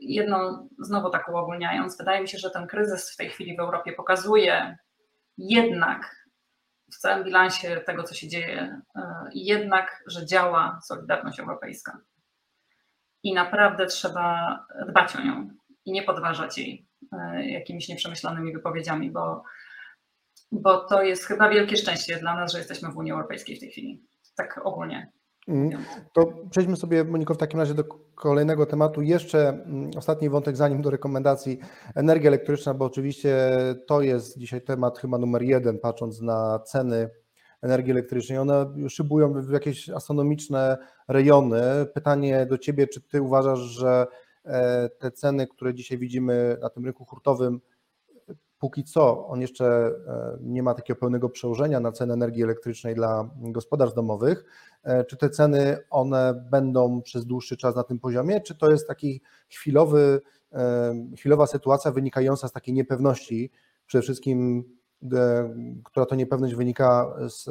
[0.00, 3.92] jedną, znowu tak uogólniając, wydaje mi się, że ten kryzys w tej chwili w Europie
[3.92, 4.78] pokazuje
[5.38, 6.26] jednak
[6.92, 9.02] w całym bilansie tego, co się dzieje, e,
[9.34, 11.98] jednak, że działa Solidarność Europejska.
[13.22, 15.50] I naprawdę trzeba dbać o nią
[15.84, 16.89] i nie podważać jej.
[17.12, 19.42] E, jakimiś nieprzemyślanymi wypowiedziami, bo,
[20.52, 23.70] bo to jest chyba wielkie szczęście dla nas, że jesteśmy w Unii Europejskiej w tej
[23.70, 24.02] chwili.
[24.36, 25.12] Tak ogólnie.
[25.48, 25.70] Mm.
[26.12, 27.84] To przejdźmy sobie, Moniko, w takim razie do
[28.14, 29.02] kolejnego tematu.
[29.02, 31.58] Jeszcze mm, ostatni wątek, zanim do rekomendacji.
[31.94, 33.50] Energia elektryczna, bo oczywiście
[33.86, 37.10] to jest dzisiaj temat chyba numer jeden, patrząc na ceny
[37.62, 38.38] energii elektrycznej.
[38.38, 41.62] One szybują w jakieś astronomiczne rejony.
[41.94, 44.06] Pytanie do Ciebie, czy Ty uważasz, że
[44.98, 47.60] te ceny, które dzisiaj widzimy na tym rynku hurtowym,
[48.60, 53.30] póki co on jeszcze e, nie ma takiego pełnego przełożenia na cenę energii elektrycznej dla
[53.36, 54.44] gospodarstw domowych.
[54.82, 58.88] E, czy te ceny one będą przez dłuższy czas na tym poziomie, czy to jest
[58.88, 60.20] taki chwilowy,
[61.16, 63.50] chwilowa sytuacja wynikająca z takiej niepewności,
[63.86, 64.64] przede wszystkim
[65.84, 67.48] która to niepewność wynika z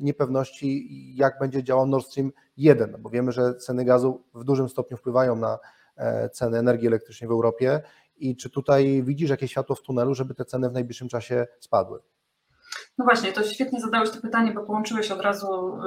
[0.00, 4.68] niepewności, jak będzie działał Nord Stream 1, no bo wiemy, że ceny gazu w dużym
[4.68, 5.58] stopniu wpływają na E,
[6.32, 7.80] ceny energii elektrycznej w Europie
[8.16, 12.00] i czy tutaj widzisz jakieś światło w tunelu, żeby te ceny w najbliższym czasie spadły?
[12.98, 15.78] No właśnie, to świetnie zadałeś to pytanie, bo połączyłeś od razu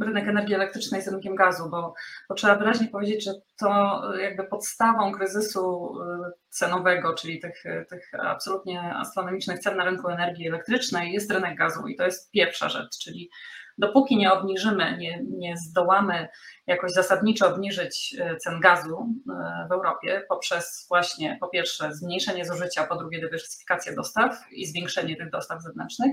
[0.00, 1.94] y, rynek energii elektrycznej z rynkiem gazu, bo,
[2.28, 8.94] bo trzeba wyraźnie powiedzieć, że to jakby podstawą kryzysu y, cenowego, czyli tych, tych absolutnie
[8.94, 13.30] astronomicznych cen na rynku energii elektrycznej jest rynek gazu i to jest pierwsza rzecz, czyli
[13.78, 16.28] dopóki nie obniżymy, nie, nie zdołamy
[16.66, 22.86] jakoś zasadniczo obniżyć e, cen gazu e, w Europie poprzez właśnie po pierwsze zmniejszenie zużycia,
[22.86, 26.12] po drugie dywersyfikację dostaw i zwiększenie tych dostaw zewnętrznych,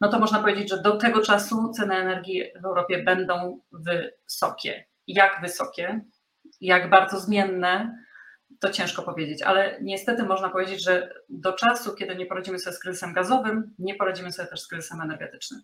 [0.00, 4.84] no to można powiedzieć, że do tego czasu ceny energii w Europie będą wysokie.
[5.06, 6.00] Jak wysokie?
[6.60, 8.06] Jak bardzo zmienne?
[8.60, 12.78] to ciężko powiedzieć, ale niestety można powiedzieć, że do czasu, kiedy nie poradzimy sobie z
[12.78, 15.60] kryzysem gazowym, nie poradzimy sobie też z kryzysem energetycznym.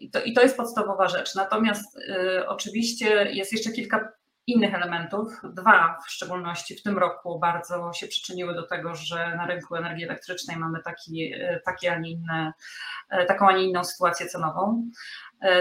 [0.00, 1.34] I to, i to jest podstawowa rzecz.
[1.34, 4.12] Natomiast y, oczywiście jest jeszcze kilka
[4.46, 5.40] innych elementów.
[5.44, 10.04] Dwa w szczególności w tym roku bardzo się przyczyniły do tego, że na rynku energii
[10.04, 11.32] elektrycznej mamy taki,
[11.64, 12.52] taki, a nie inne,
[13.28, 14.90] taką, a nie inną sytuację cenową.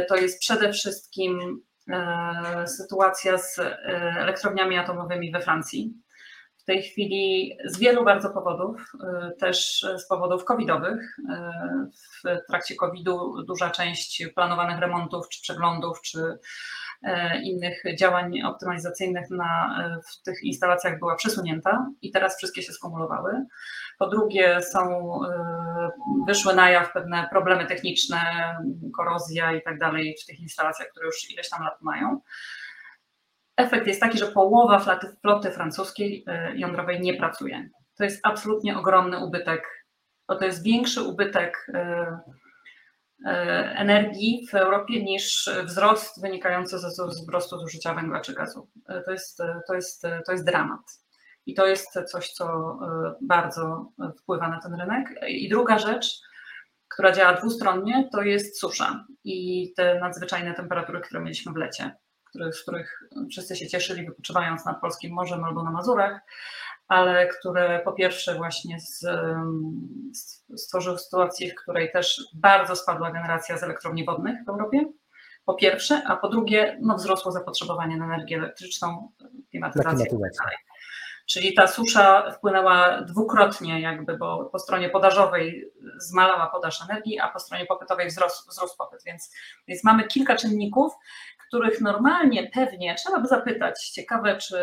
[0.10, 3.78] To jest przede wszystkim e, sytuacja z e,
[4.20, 5.94] elektrowniami atomowymi we Francji.
[6.68, 11.18] Tej chwili z wielu bardzo powodów, e, też z powodów covidowych.
[12.24, 16.40] W trakcie covidu duża część planowanych remontów, czy przeglądów, czy
[17.04, 19.80] E, innych działań optymalizacyjnych na,
[20.12, 23.46] w tych instalacjach była przesunięta i teraz wszystkie się skumulowały.
[24.00, 25.12] Po drugie, są,
[26.28, 28.20] wyszły na jaw pewne problemy techniczne,
[28.98, 32.22] korozja i tak dalej w tych instalacjach, które już ileś tam lat mają.
[33.58, 37.70] Efekt jest taki, że połowa floty, floty francuskiej jądrowej nie pracuje.
[37.98, 39.86] To jest absolutnie ogromny ubytek.
[40.28, 41.68] To jest większy ubytek
[43.26, 43.32] E,
[43.78, 48.68] energii w Europie niż wzrost wynikający ze wzrostu zużycia węgla czy gazu.
[48.90, 50.82] E, to jest, to jest, to jest dramat.
[51.46, 55.20] I to jest coś, co e, bardzo wpływa na ten rynek.
[55.28, 56.22] I druga rzecz,
[56.94, 61.96] która działa dwustronnie, to jest susza i te nadzwyczajne temperatury, które mieliśmy w lecie,
[62.52, 66.20] z których wszyscy się cieszyli wypoczywając nad Polskim Morzem albo na Mazurach,
[66.88, 69.06] ale które po pierwsze właśnie z,
[70.56, 74.86] stworzyły sytuację, w której też bardzo spadła generacja z elektrowni wodnych w Europie,
[75.46, 79.12] po pierwsze, a po drugie no, wzrosło zapotrzebowanie na energię elektryczną,
[79.50, 80.30] klimatyzację itd.
[80.44, 80.58] Tak
[81.28, 87.40] Czyli ta susza wpłynęła dwukrotnie jakby, bo po stronie podażowej zmalała podaż energii, a po
[87.40, 89.34] stronie popytowej wzrósł, wzrósł popyt, więc,
[89.68, 90.94] więc mamy kilka czynników,
[91.48, 93.90] których normalnie pewnie trzeba by zapytać.
[93.90, 94.58] Ciekawe, czy,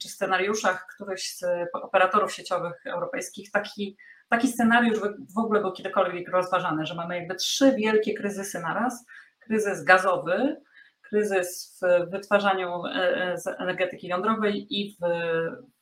[0.00, 3.96] czy w scenariuszach któryś z operatorów sieciowych europejskich taki,
[4.28, 4.98] taki scenariusz
[5.34, 9.06] w ogóle był kiedykolwiek rozważany, że mamy jakby trzy wielkie kryzysy naraz.
[9.38, 10.60] Kryzys gazowy,
[11.02, 15.04] kryzys w wytwarzaniu e, e, energetyki jądrowej i w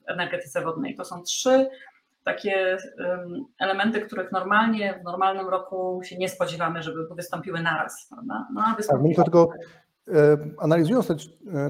[0.07, 0.97] energetyce wodnej.
[0.97, 1.69] To są trzy
[2.25, 2.77] takie
[3.59, 8.07] elementy, których normalnie w normalnym roku się nie spodziewamy, żeby wystąpiły naraz.
[8.11, 8.47] Prawda?
[8.55, 9.15] No, a wystąpiły...
[9.15, 9.53] Tak, tylko
[10.59, 11.15] analizując te,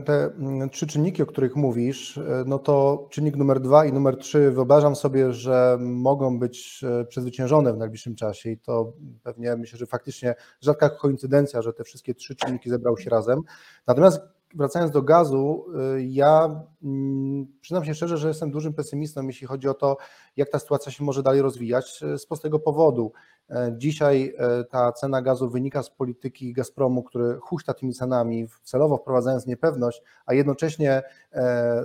[0.05, 4.17] te, mm, trzy czynniki, o których mówisz, e, no to czynnik numer dwa i numer
[4.17, 9.79] trzy wyobrażam sobie, że mogą być e, przezwyciężone w najbliższym czasie i to pewnie myślę,
[9.79, 13.41] że faktycznie rzadka koincydencja, że te wszystkie trzy czynniki zebrały się razem.
[13.87, 14.21] Natomiast
[14.55, 15.67] wracając do gazu,
[15.99, 19.97] ja mm, przyznam się szczerze, że jestem dużym pesymistą, jeśli chodzi o to,
[20.37, 23.13] jak ta sytuacja się może dalej rozwijać z prostego powodu.
[23.51, 24.35] E, dzisiaj
[24.71, 30.35] ta cena gazu wynika z polityki Gazpromu, który huśta tymi cenami, celowo wprowadzając niepewność, a
[30.35, 31.03] jednocześnie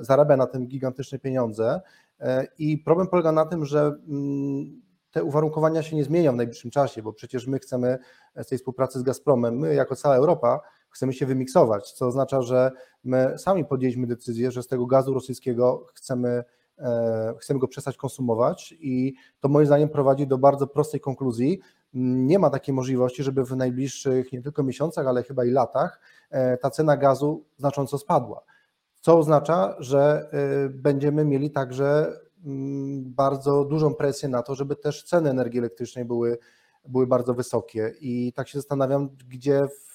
[0.01, 1.82] zarabia na tym gigantyczne pieniądze.
[2.58, 7.04] I problem polega na tym, że mm, te uwarunkowania się nie zmienią w najbliższym czasie,
[7.04, 7.97] bo przecież my chcemy
[8.36, 10.60] z tej współpracy z Gazpromem, my jako cała Europa
[10.95, 12.71] chcemy się wymiksować, co oznacza, że
[13.03, 16.43] my sami podjęliśmy decyzję, że z tego gazu rosyjskiego chcemy
[16.79, 21.60] E, chcemy go przestać konsumować i to moim zdaniem prowadzi do bardzo prostej konkluzji.
[21.93, 26.58] Nie ma takiej możliwości, żeby w najbliższych nie tylko miesiącach, ale chyba i latach e,
[26.58, 28.41] ta cena gazu znacząco spadła.
[29.01, 35.03] Co oznacza, że e, będziemy mieli także mm, bardzo dużą presję na to, żeby też
[35.03, 36.38] ceny energii elektrycznej były,
[36.88, 37.93] były bardzo wysokie.
[37.99, 39.94] I tak się zastanawiam, gdzie w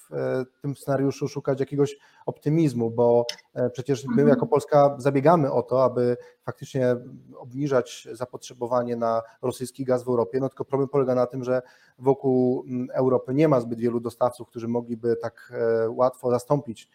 [0.61, 6.17] tym scenariuszu szukać jakiegoś optymizmu, bo e, przecież my jako Polska zabiegamy o to, aby
[6.43, 6.95] faktycznie
[7.37, 11.61] obniżać zapotrzebowanie na rosyjski gaz w Europie, no tylko problem polega na tym, że
[11.99, 16.89] wokół mm, Europy nie ma zbyt wielu dostawców, którzy mogliby tak e, łatwo zastąpić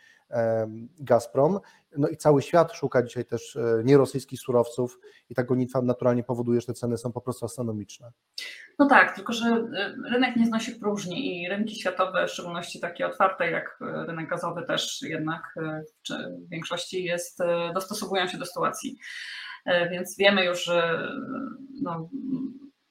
[0.98, 1.60] Gazprom.
[1.98, 4.98] No i cały świat szuka dzisiaj też e, nierosyjskich surowców
[5.30, 8.12] i ta gonitwa naturalnie powoduje, że te ceny są po prostu astronomiczne.
[8.78, 13.06] No tak, tylko że e, rynek nie znosi próżni i rynki światowe, w szczególności takie
[13.06, 15.42] otwarte jak e, rynek gazowy też jednak
[16.08, 17.38] w większości jest,
[17.74, 18.98] dostosowują się do sytuacji.
[19.90, 21.08] Więc wiemy już, że
[21.82, 22.08] no,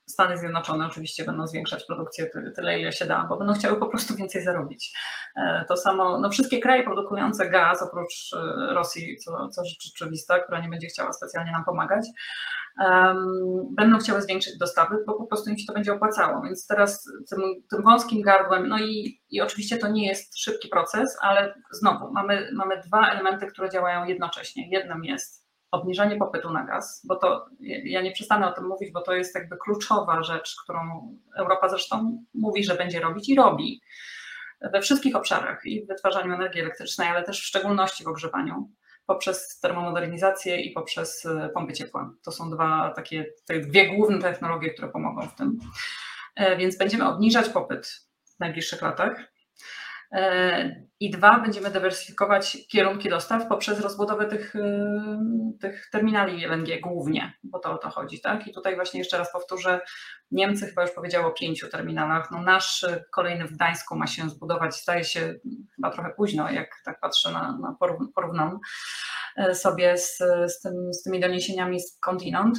[0.10, 4.16] Stany Zjednoczone oczywiście będą zwiększać produkcję tyle, ile się da, bo będą chciały po prostu
[4.16, 4.98] więcej zarobić.
[5.36, 10.40] E, to samo, no wszystkie kraje produkujące gaz, oprócz e, Rosji, co, co rzecz oczywista,
[10.40, 12.08] która nie będzie chciała specjalnie nam pomagać,
[12.80, 16.42] um, będą chciały zwiększyć dostawy, bo po prostu im się to będzie opłacało.
[16.42, 17.40] Więc teraz tym,
[17.70, 22.50] tym wąskim gardłem, no i, i oczywiście to nie jest szybki proces, ale znowu mamy,
[22.54, 24.70] mamy dwa elementy, które działają jednocześnie.
[24.70, 27.46] Jednym jest obniżenie popytu na gaz, bo to
[27.84, 30.80] ja nie przestanę o tym mówić, bo to jest jakby kluczowa rzecz, którą
[31.38, 33.82] Europa zresztą mówi, że będzie robić i robi
[34.62, 38.70] we wszystkich obszarach i w wytwarzaniu energii elektrycznej, ale też w szczególności w ogrzewaniu.
[39.08, 42.14] poprzez termomodernizację i poprzez e, pompy ciepła.
[42.24, 45.60] To są dwa takie, te dwie główne technologie, które pomogą w tym.
[46.36, 49.35] E, więc będziemy obniżać popyt w najbliższych latach.
[50.16, 54.60] E, I dwa, będziemy dywersyfikować kierunki dostaw poprzez rozbudowę tych, y,
[55.62, 58.22] tych terminali LNG głównie, bo to o to chodzi.
[58.22, 58.48] Tak?
[58.48, 59.80] I tutaj właśnie jeszcze raz powtórzę,
[60.32, 62.32] Niemcy chyba już powiedziało o pięciu terminalach.
[62.32, 65.34] No nasz kolejny w Gdańsku ma się zbudować, staje się
[65.76, 67.76] chyba trochę późno, jak tak patrzę na, na
[68.16, 68.60] porównam
[69.38, 72.58] e, sobie z, z, tym, z tymi doniesieniami z kontynent.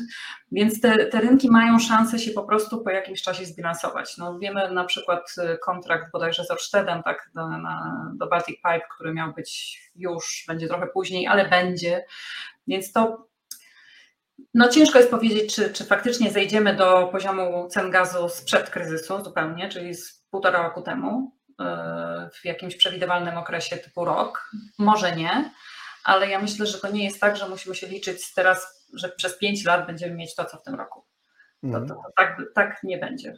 [0.53, 4.17] Więc te, te rynki mają szansę się po prostu po jakimś czasie zbilansować.
[4.19, 8.87] No wiemy na przykład e, kontrakt bodajże z Orstedem, tak, do, na, do Baltic Pipe,
[8.95, 12.05] który miał być już, będzie trochę później, ale będzie.
[12.67, 13.27] Więc to
[14.55, 19.69] no ciężko jest powiedzieć, czy, czy faktycznie zejdziemy do poziomu cen gazu sprzed kryzysu zupełnie,
[19.69, 24.51] czyli z półtora roku temu, e, w jakimś przewidywalnym okresie typu rok.
[24.79, 25.51] Może nie,
[26.05, 29.39] ale ja myślę, że to nie jest tak, że musimy się liczyć teraz, że przez
[29.39, 31.05] pięć lat będziemy mieć to, co w tym roku.
[31.73, 33.35] To, to, to tak, tak nie będzie.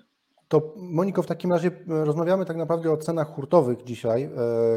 [0.48, 4.30] To Moniko, w takim razie e, rozmawiamy tak naprawdę o cenach hurtowych dzisiaj, e,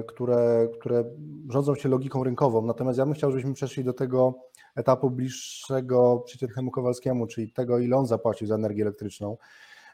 [0.04, 1.04] które, które
[1.50, 2.62] rządzą się logiką rynkową.
[2.62, 4.34] Natomiast ja bym chciał, żebyśmy przeszli do tego
[4.76, 9.38] etapu bliższego przeciętnemu Kowalskiemu, czyli tego, ile on zapłacił za energię elektryczną.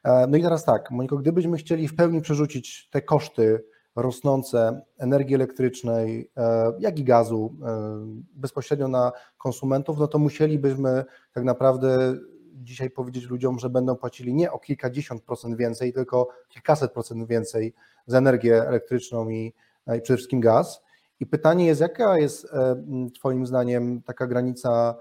[0.04, 3.64] E, no i teraz tak, Moniko, gdybyśmy chcieli w pełni przerzucić te koszty
[3.96, 6.32] rosnące energii elektrycznej,
[6.80, 7.56] jak i gazu
[8.34, 12.18] bezpośrednio na konsumentów, no to musielibyśmy tak naprawdę
[12.58, 17.74] dzisiaj powiedzieć ludziom, że będą płacili nie o kilkadziesiąt procent więcej, tylko kilkaset procent więcej
[18.08, 19.54] za energię elektryczną i,
[19.98, 20.82] i przede wszystkim gaz.
[21.20, 22.84] I pytanie jest, jaka jest e,
[23.16, 24.96] Twoim zdaniem taka granica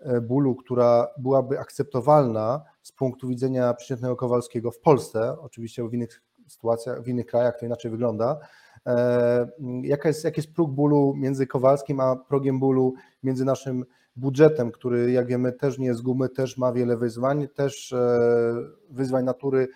[0.00, 6.22] e, bólu, która byłaby akceptowalna z punktu widzenia przeciętnego Kowalskiego w Polsce, oczywiście w innych
[6.48, 8.38] sytuacjach, w innych krajach to inaczej wygląda.
[8.86, 9.48] E,
[9.82, 13.84] jaka jest, jaki jest próg bólu między Kowalskim a progiem bólu między naszym
[14.16, 18.18] budżetem, który jak wiemy też nie jest gumy, też ma wiele wyzwań, też e,
[18.90, 19.68] wyzwań natury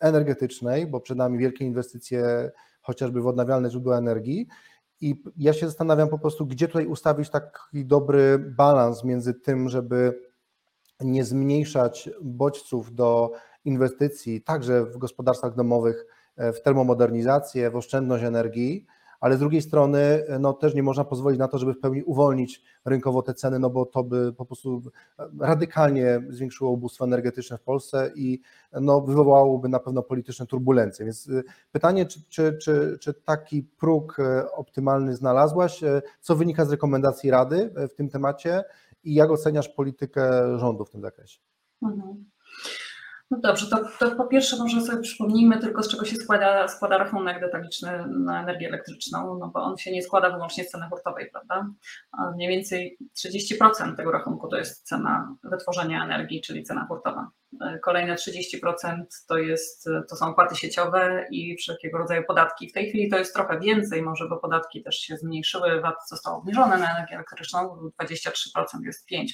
[0.00, 4.46] energetycznej, bo przed nami wielkie inwestycje chociażby w odnawialne źródła energii.
[5.00, 10.20] I ja się zastanawiam po prostu, gdzie tutaj ustawić taki dobry balans między tym, żeby
[11.00, 13.32] nie zmniejszać bodźców do
[13.64, 18.86] inwestycji, także w gospodarstwach domowych, e, w termomodernizację, w oszczędność energii,
[19.22, 22.62] ale z drugiej strony no, też nie można pozwolić na to, żeby w pełni uwolnić
[22.84, 24.82] rynkowo te ceny, no bo to by po prostu
[25.40, 28.40] radykalnie zwiększyło ubóstwo energetyczne w Polsce i
[28.72, 31.04] no, wywołałoby na pewno polityczne turbulencje.
[31.04, 35.82] Więc y, pytanie, czy, czy, czy, czy taki próg y, optymalny znalazłaś?
[35.82, 38.64] Y, co wynika z rekomendacji Rady w tym temacie
[39.04, 41.40] i jak oceniasz politykę rządu w tym zakresie?
[41.82, 42.24] Mhm.
[43.32, 46.98] No dobrze, to, to, po pierwsze może sobie przypomnijmy tylko z czego się składa, składa
[46.98, 51.30] rachunek detaliczny na energię elektryczną, no bo on się nie składa wyłącznie z ceny hurtowej,
[51.30, 51.66] prawda?
[52.34, 57.30] Mniej więcej 30% tego rachunku to jest cena wytworzenia energii, czyli cena hurtowa.
[57.82, 62.68] Kolejne 30% to, jest, to są opłaty sieciowe i wszelkiego rodzaju podatki.
[62.68, 66.38] W tej chwili to jest trochę więcej, może bo podatki też się zmniejszyły, VAT został
[66.38, 68.30] obniżony na energię elektryczną, 23%
[68.84, 69.24] jest 5%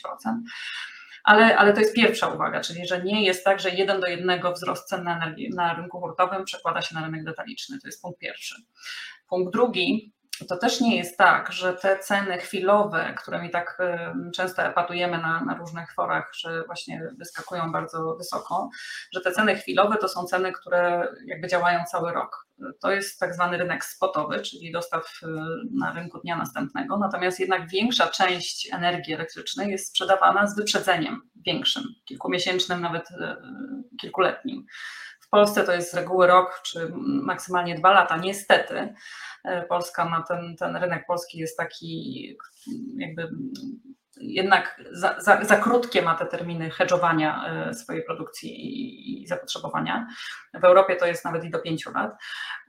[1.28, 4.52] ale, ale to jest pierwsza uwaga, czyli że nie jest tak, że jeden do jednego
[4.52, 7.78] wzrost cen na, energii, na rynku hurtowym przekłada się na rynek detaliczny.
[7.78, 8.54] To jest punkt pierwszy.
[9.28, 10.12] Punkt drugi,
[10.46, 13.78] to też nie jest tak, że te ceny chwilowe, którymi tak
[14.34, 18.70] często epatujemy na, na, różnych forach, że właśnie wyskakują bardzo wysoko,
[19.14, 22.48] że te ceny chwilowe to są ceny, które jakby działają cały rok.
[22.80, 25.26] To jest tak zwany rynek spotowy, czyli dostaw y,
[25.70, 31.84] na rynku dnia następnego, natomiast jednak większa część energii elektrycznej jest sprzedawana z wyprzedzeniem większym,
[32.04, 33.14] kilkumiesięcznym, nawet y,
[34.00, 34.66] kilkuletnim.
[35.28, 38.16] W Polsce to jest z reguły rok czy maksymalnie dwa lata.
[38.16, 38.94] Niestety
[39.44, 42.36] e, Polska ma ten, ten rynek polski jest taki
[42.96, 43.28] jakby
[44.20, 50.06] jednak za, za, za, krótkie ma te terminy hedżowania e, swojej produkcji i, i, zapotrzebowania.
[50.54, 52.12] W Europie to jest nawet i do pięciu lat.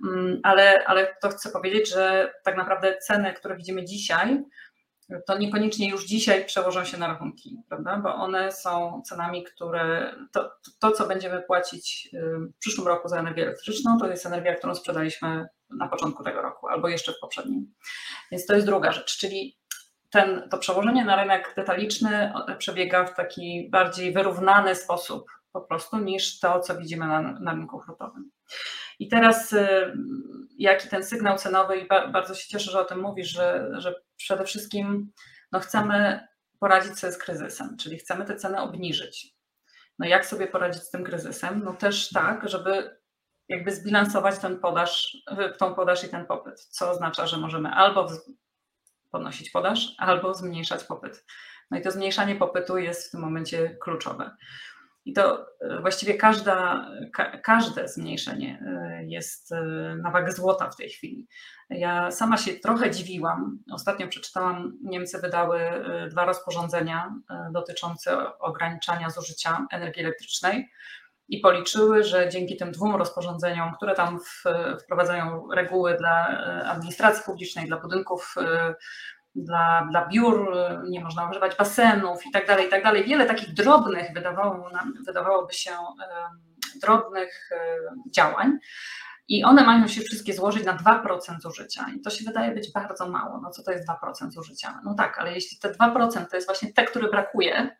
[0.07, 4.43] Mm, ale, ale to chcę powiedzieć, że tak naprawdę ceny, które widzimy dzisiaj,
[5.27, 7.97] to niekoniecznie już dzisiaj przełożą się na rachunki, prawda?
[7.97, 12.09] Bo one są cenami, które to, to, co będziemy płacić
[12.55, 16.67] w przyszłym roku za energię elektryczną, to jest energia, którą sprzedaliśmy na początku tego roku
[16.67, 17.73] albo jeszcze w poprzednim.
[18.31, 19.57] Więc to jest druga rzecz, czyli
[20.09, 26.39] ten, to przełożenie na rynek detaliczny przebiega w taki bardziej wyrównany sposób po prostu niż
[26.39, 28.31] to, co widzimy na, na rynku hurtowym.
[28.99, 29.55] I teraz
[30.57, 34.45] jaki ten sygnał cenowy, i bardzo się cieszę, że o tym mówisz, że, że przede
[34.45, 35.11] wszystkim
[35.51, 36.27] no chcemy
[36.59, 39.35] poradzić sobie z kryzysem, czyli chcemy te ceny obniżyć.
[39.99, 41.61] No jak sobie poradzić z tym kryzysem?
[41.63, 42.99] No też tak, żeby
[43.49, 45.17] jakby zbilansować ten podaż,
[45.57, 48.07] tą podaż i ten popyt, co oznacza, że możemy albo
[49.11, 51.25] podnosić podaż albo zmniejszać popyt.
[51.71, 54.35] No i to zmniejszanie popytu jest w tym momencie kluczowe.
[55.09, 59.61] I to e, właściwie każda, ka, każde zmniejszenie e, jest e,
[60.01, 61.27] na wagę złota w tej chwili.
[61.69, 63.59] Ja sama się trochę dziwiłam.
[63.71, 65.59] Ostatnio przeczytałam, Niemcy wydały
[66.11, 67.15] dwa rozporządzenia
[67.53, 70.69] dotyczące ograniczania zużycia energii elektrycznej
[71.27, 74.19] i policzyły, że dzięki tym dwóm rozporządzeniom, które tam
[74.83, 76.27] wprowadzają reguły dla
[76.65, 78.35] administracji publicznej, dla budynków
[79.35, 80.55] dla, dla biur,
[80.89, 83.03] nie można używać basenów i tak dalej, i tak dalej.
[83.03, 85.71] Wiele takich drobnych, wydawało nam, wydawałoby się,
[86.81, 87.49] drobnych
[88.15, 88.57] działań.
[89.27, 91.85] I one mają się wszystkie złożyć na 2% zużycia.
[91.95, 93.39] I to się wydaje być bardzo mało.
[93.43, 94.81] No co to jest 2% zużycia?
[94.83, 97.77] No tak, ale jeśli te 2% to jest właśnie te, które brakuje,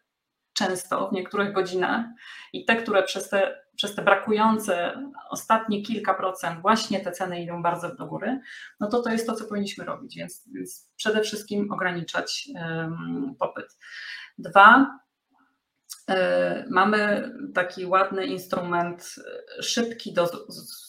[0.59, 2.05] często w niektórych godzinach
[2.53, 7.63] i te, które przez te, przez te brakujące ostatnie kilka procent właśnie te ceny idą
[7.63, 8.39] bardzo do góry,
[8.79, 12.49] no to to jest to, co powinniśmy robić, więc, więc przede wszystkim ograniczać
[13.39, 13.77] popyt.
[14.37, 14.99] Dwa,
[16.09, 19.15] e, Mamy taki ładny instrument,
[19.59, 20.29] e, szybki do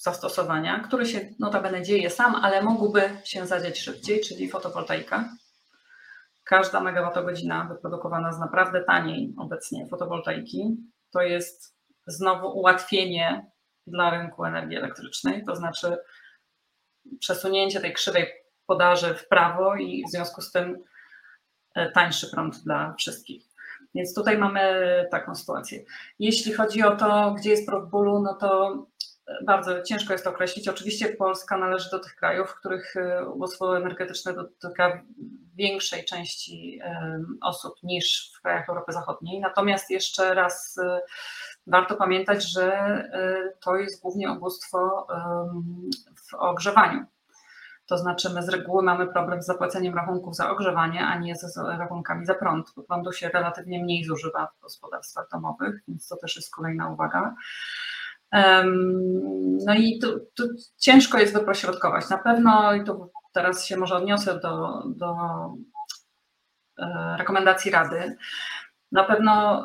[0.03, 5.29] zastosowania, który się notabene dzieje sam, ale mógłby się zadziać szybciej, czyli fotowoltaika.
[6.51, 10.77] Każda megawattogodzina wyprodukowana z naprawdę taniej obecnie fotowoltaiki
[11.11, 11.77] to jest
[12.07, 13.51] znowu ułatwienie
[13.87, 15.99] dla rynku energii elektrycznej, to znaczy
[17.19, 18.27] przesunięcie tej krzywej
[18.67, 20.85] podaży w prawo i w związku z tym
[21.75, 23.45] e, tańszy prąd dla wszystkich.
[23.95, 24.61] Więc tutaj mamy
[25.11, 25.85] taką sytuację.
[26.19, 28.87] Jeśli chodzi o to, gdzie jest prąd bólu, no to
[29.45, 30.69] bardzo ciężko jest to określić.
[30.69, 35.03] Oczywiście Polska należy do tych krajów, w których e, ubóstwo energetyczne dotyka
[35.55, 36.81] większej części
[37.43, 39.41] osób niż w krajach Europy Zachodniej.
[39.41, 41.01] Natomiast jeszcze raz e,
[41.67, 45.07] warto pamiętać, że e, to jest głównie ubóstwo
[46.31, 47.05] w ogrzewaniu.
[47.87, 51.57] To znaczy, my z reguły mamy problem z zapłaceniem rachunków za ogrzewanie, a nie z
[51.57, 56.37] rachunkami za prąd, bo prądu się relatywnie mniej zużywa w gospodarstwach domowych, więc to też
[56.37, 57.35] jest kolejna uwaga.
[59.67, 60.45] No i tu, tu,
[60.79, 62.09] ciężko jest wypośrodkować.
[62.09, 65.17] Na pewno, i tu teraz się może odniosę do, do
[66.79, 68.17] e, rekomendacji Rady,
[68.93, 69.63] na pewno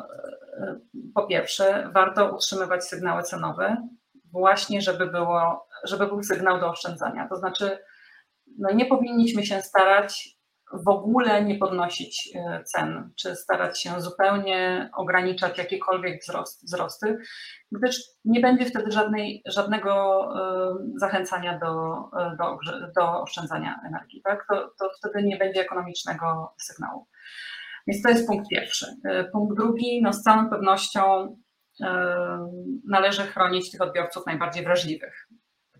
[0.58, 0.78] e,
[1.14, 3.88] po pierwsze warto utrzymywać sygnały cenowe,
[4.32, 7.28] właśnie żeby, było, żeby był sygnał do oszczędzania.
[7.28, 7.78] To znaczy,
[8.58, 10.35] no nie powinniśmy się starać
[10.72, 17.18] w ogóle nie podnosić e, cen, czy starać się zupełnie ograniczać jakiekolwiek wzrost, wzrosty,
[17.72, 22.58] gdyż nie będzie wtedy żadnej, żadnego e, zachęcania do, e, do,
[22.96, 24.22] do oszczędzania energii.
[24.24, 24.46] Tak?
[24.48, 27.06] To, to wtedy nie będzie ekonomicznego sygnału.
[27.86, 28.86] Więc to jest punkt pierwszy.
[29.32, 31.36] Punkt drugi, no z całą pewnością
[32.88, 35.28] należy chronić tych odbiorców najbardziej wrażliwych.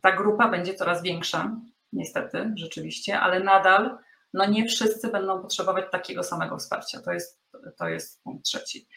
[0.03, 1.57] Ta grupa będzie coraz większa,
[1.93, 3.99] niestety, rzeczywiście, ale nadal
[4.37, 7.01] no nie wszyscy będą potrzebować takiego samego wsparcia.
[7.01, 7.41] To jest,
[7.79, 8.89] to jest punkt trzeci.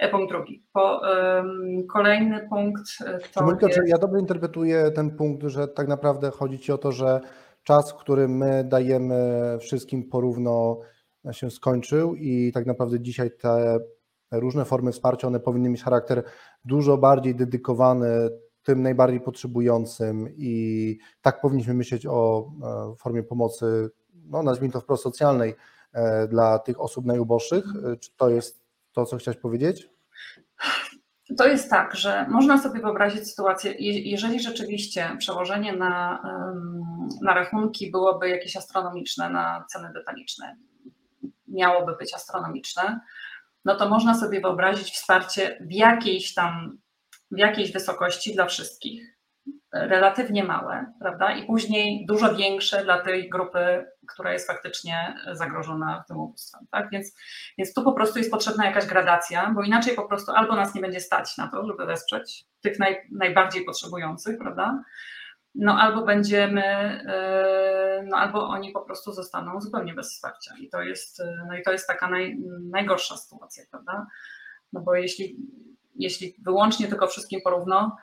[0.00, 0.64] E, punkt drugi.
[0.72, 3.44] Po, um, kolejny punkt e, to.
[3.44, 3.78] Monika, jest...
[3.78, 7.20] czy ja dobrze interpretuję ten punkt, że tak naprawdę chodzi Ci o to, że
[7.62, 10.80] czas, który my dajemy wszystkim porówno
[11.32, 13.78] się skończył i tak naprawdę dzisiaj te
[14.32, 16.22] różne formy wsparcia, one powinny mieć charakter
[16.64, 18.30] dużo bardziej dedykowany
[18.62, 23.90] tym najbardziej potrzebującym i tak powinniśmy myśleć o e, formie pomocy
[24.24, 25.54] no nazwijmy to wprost socjalnej
[25.92, 27.64] e, dla tych osób najuboższych?
[27.92, 29.88] E, czy to jest to, co chciałeś powiedzieć?
[31.36, 36.22] To jest tak, że można sobie wyobrazić sytuację, jeżeli rzeczywiście przełożenie na,
[37.22, 40.56] na rachunki byłoby jakieś astronomiczne, na ceny detaliczne,
[41.48, 43.00] miałoby być astronomiczne,
[43.64, 46.78] no to można sobie wyobrazić wsparcie w jakiejś tam,
[47.30, 49.13] w jakiejś wysokości dla wszystkich
[49.74, 51.32] relatywnie małe, prawda?
[51.32, 56.90] I później dużo większe dla tej grupy, która jest faktycznie zagrożona tym ubóstwem, tak?
[56.90, 57.16] Więc,
[57.58, 60.80] więc tu po prostu jest potrzebna jakaś gradacja, bo inaczej po prostu albo nas nie
[60.80, 64.82] będzie stać na to, żeby wesprzeć tych naj, najbardziej potrzebujących, prawda?
[65.54, 66.62] No albo będziemy,
[67.06, 70.54] e, no albo oni po prostu zostaną zupełnie bez wsparcia.
[70.60, 72.38] I to jest, no i to jest taka naj,
[72.70, 74.06] najgorsza sytuacja, prawda?
[74.72, 75.36] No bo jeśli,
[75.96, 77.96] jeśli wyłącznie tylko wszystkim porówno,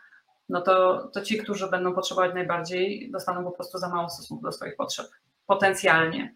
[0.49, 4.43] no to, to ci, którzy będą potrzebować najbardziej, dostaną po prostu za mało w stosunku
[4.43, 5.07] do swoich potrzeb,
[5.47, 6.35] potencjalnie.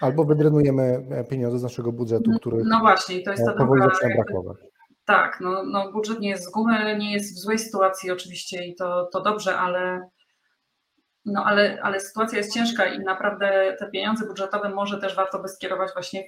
[0.00, 4.14] Albo wydrenujemy pieniądze z naszego budżetu, który no właśnie, to jest ta powoli druga, zaczyna
[4.14, 4.56] brakować.
[5.04, 8.74] Tak, no, no budżet nie jest z gumy, nie jest w złej sytuacji oczywiście i
[8.74, 10.08] to, to dobrze, ale,
[11.24, 15.48] no ale, ale sytuacja jest ciężka i naprawdę te pieniądze budżetowe może też warto by
[15.48, 16.24] skierować właśnie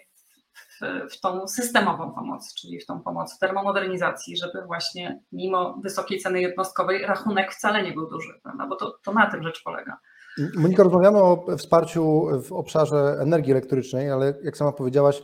[1.10, 6.40] w, tą systemową pomoc, czyli w tą pomoc w termomodernizacji, żeby właśnie mimo wysokiej ceny
[6.40, 8.66] jednostkowej rachunek wcale nie był duży, prawda?
[8.66, 9.98] bo to, to na tym rzecz polega.
[10.56, 15.22] Monika, rozmawiamy o wsparciu w obszarze energii elektrycznej, ale jak sama powiedziałaś,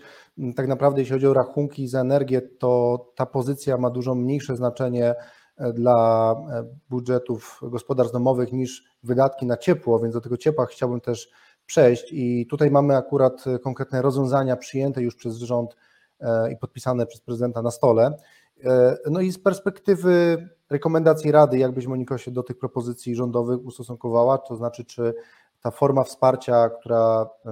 [0.56, 5.14] tak naprawdę jeśli chodzi o rachunki za energię, to ta pozycja ma dużo mniejsze znaczenie
[5.56, 11.00] e, dla e, budżetów gospodarstw domowych niż wydatki na ciepło, więc do tego ciepła chciałbym
[11.00, 11.30] też
[11.70, 15.76] przejść i tutaj mamy akurat konkretne rozwiązania przyjęte już przez rząd
[16.20, 18.16] e, i podpisane przez prezydenta na stole.
[19.10, 24.38] No i z perspektywy rekomendacji Rady, jak byś Moniko się do tych propozycji rządowych ustosunkowała,
[24.38, 25.14] to znaczy czy
[25.60, 27.50] ta forma wsparcia, która e,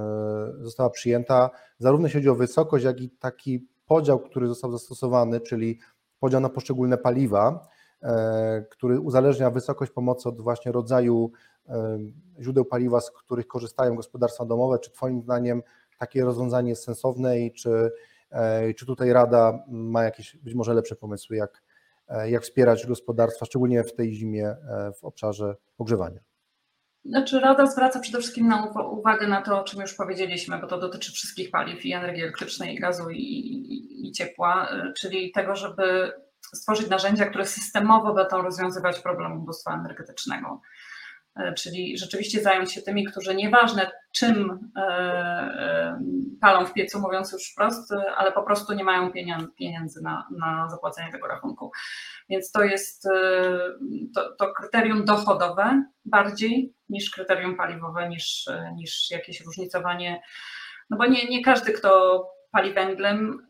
[0.61, 5.79] została przyjęta, zarówno jeśli chodzi o wysokość, jak i taki podział, który został zastosowany, czyli
[6.21, 7.69] podział na poszczególne paliwa,
[8.03, 11.58] e, który uzależnia wysokość pomocy od właśnie rodzaju e,
[12.41, 14.79] źródeł paliwa, z których korzystają gospodarstwa domowe.
[14.79, 15.63] Czy Twoim zdaniem
[15.99, 17.91] takie rozwiązanie jest sensowne i czy,
[18.77, 21.63] czy tutaj Rada ma jakieś być może lepsze pomysły, jak,
[22.27, 24.57] jak wspierać gospodarstwa, szczególnie w tej zimie
[25.01, 26.21] w obszarze ogrzewania?
[27.05, 30.79] Znaczy Rada zwraca przede wszystkim na uwagę na to, o czym już powiedzieliśmy, bo to
[30.79, 36.13] dotyczy wszystkich paliw i energii elektrycznej, i gazu, i, i, i ciepła, czyli tego, żeby
[36.55, 40.61] stworzyć narzędzia, które systemowo będą rozwiązywać problem ubóstwa energetycznego.
[41.39, 46.01] E, czyli rzeczywiście zająć się tymi, którzy nieważne czym e, e,
[46.41, 49.13] palą w piecu, mówiąc już wprost, ale po prostu nie mają
[49.59, 51.71] pieniędzy na, na zapłacenie tego rachunku.
[52.29, 53.09] Więc to jest
[54.15, 60.23] to, to kryterium dochodowe bardziej niż kryterium paliwowe, niż, niż jakieś różnicowanie.
[60.91, 62.23] No bo nie, nie każdy, kto
[62.53, 63.47] pali węglem,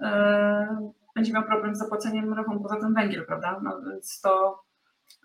[1.14, 3.60] będzie miał problem z zapłaceniem rachunku za ten węgiel, prawda?
[3.62, 4.62] No więc to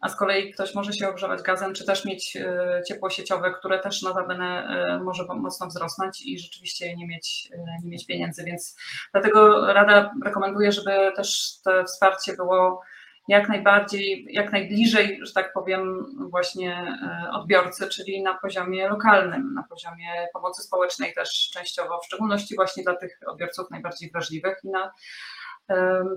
[0.03, 3.79] a z kolei ktoś może się ogrzewać gazem, czy też mieć e, ciepło sieciowe, które
[3.79, 8.77] też notabene e, może mocno wzrosnąć i rzeczywiście nie mieć, e, nie mieć pieniędzy, więc
[9.11, 12.81] dlatego Rada rekomenduje, żeby też to wsparcie było
[13.27, 16.97] jak najbardziej, jak najbliżej, że tak powiem, właśnie
[17.33, 22.95] odbiorcy, czyli na poziomie lokalnym, na poziomie pomocy społecznej też częściowo, w szczególności właśnie dla
[22.95, 24.91] tych odbiorców najbardziej wrażliwych i na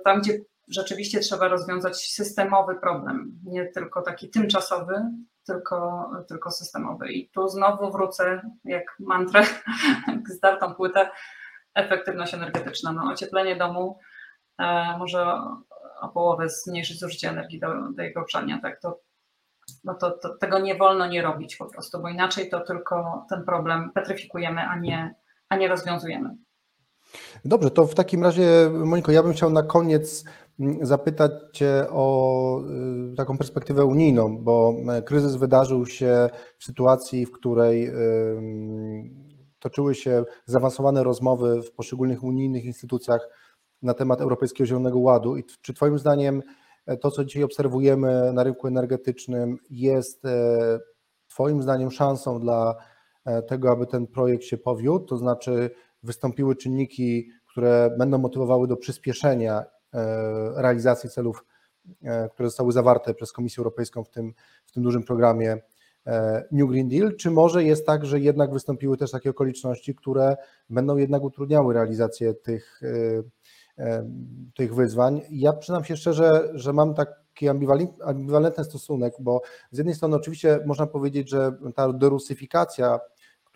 [0.05, 0.39] tam, gdzie
[0.69, 4.95] rzeczywiście trzeba rozwiązać systemowy problem, nie tylko taki tymczasowy,
[5.47, 7.13] tylko, tylko systemowy.
[7.13, 9.43] I tu znowu wrócę jak mantrę,
[10.09, 11.11] jak zdartą płytę,
[11.75, 12.93] efektywność energetyczna.
[12.93, 13.99] No, ocieplenie domu
[14.59, 15.27] e, może
[16.01, 18.81] o połowę zmniejszyć zużycie energii do, do jego ogrzania, tak?
[18.81, 19.01] To,
[19.85, 23.45] no to, to, tego nie wolno nie robić po prostu, bo inaczej to tylko ten
[23.45, 25.15] problem petryfikujemy, a nie,
[25.49, 26.37] a nie rozwiązujemy.
[27.45, 30.25] Dobrze, to w takim razie, Moniko, ja bym chciał na koniec
[30.83, 32.61] zapytać Cię o
[33.13, 36.29] y, taką perspektywę unijną, bo e, kryzys wydarzył się
[36.59, 37.93] w sytuacji, w której
[39.59, 43.29] toczyły się zaawansowane rozmowy w poszczególnych unijnych instytucjach
[43.83, 45.37] na temat Europejskiego Zielonego Ładu.
[45.37, 46.43] I czy Twoim zdaniem
[46.87, 50.79] e, to, co dzisiaj obserwujemy na rynku energetycznym, jest e,
[51.29, 52.75] Twoim zdaniem szansą dla
[53.49, 55.07] tego, aby ten projekt się powiódł?
[55.07, 55.71] To znaczy,
[56.03, 59.65] wystąpiły czynniki, które będą motywowały do przyspieszenia
[60.57, 61.45] realizacji celów,
[62.03, 64.35] e, które zostały zawarte przez Komisję Europejską w tym,
[64.67, 65.57] w tym dużym programie
[66.07, 70.37] e, New Green Deal, czy może jest tak, że jednak wystąpiły też takie okoliczności, które
[70.71, 72.81] będą jednak utrudniały realizację tych,
[74.55, 75.21] tych wyzwań.
[75.31, 77.49] Ja przyznam się szczerze, że mam taki
[78.05, 83.01] ambiwalentny stosunek, bo z jednej strony oczywiście można powiedzieć, że ta derusyfikacja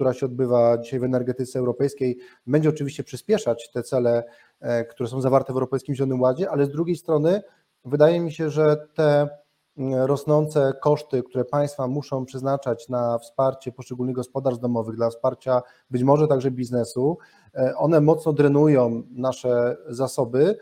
[0.01, 4.25] która się odbywa dzisiaj w energetyce europejskiej, będzie oczywiście przyspieszać te cele,
[4.61, 7.43] e, które są zawarte w Europejskim Zielonym Ładzie, ale z drugiej strony
[7.85, 9.29] wydaje mi się, że te
[9.77, 16.03] mm, rosnące koszty, które państwa muszą przeznaczać na wsparcie poszczególnych gospodarstw domowych, dla wsparcia być
[16.03, 17.19] może także biznesu,
[17.55, 20.59] e, one mocno drenują nasze zasoby,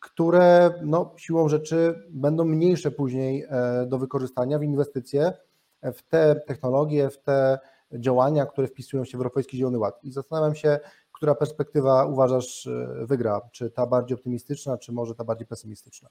[0.00, 5.32] które no, siłą rzeczy będą mniejsze później e, do wykorzystania w inwestycje
[5.82, 7.58] w te technologie, w te
[7.92, 10.04] działania, które wpisują się w Europejski Zielony Ład.
[10.04, 10.78] I zastanawiam się,
[11.12, 13.40] która perspektywa uważasz e, wygra?
[13.52, 16.08] Czy ta bardziej optymistyczna, czy może ta bardziej pesymistyczna?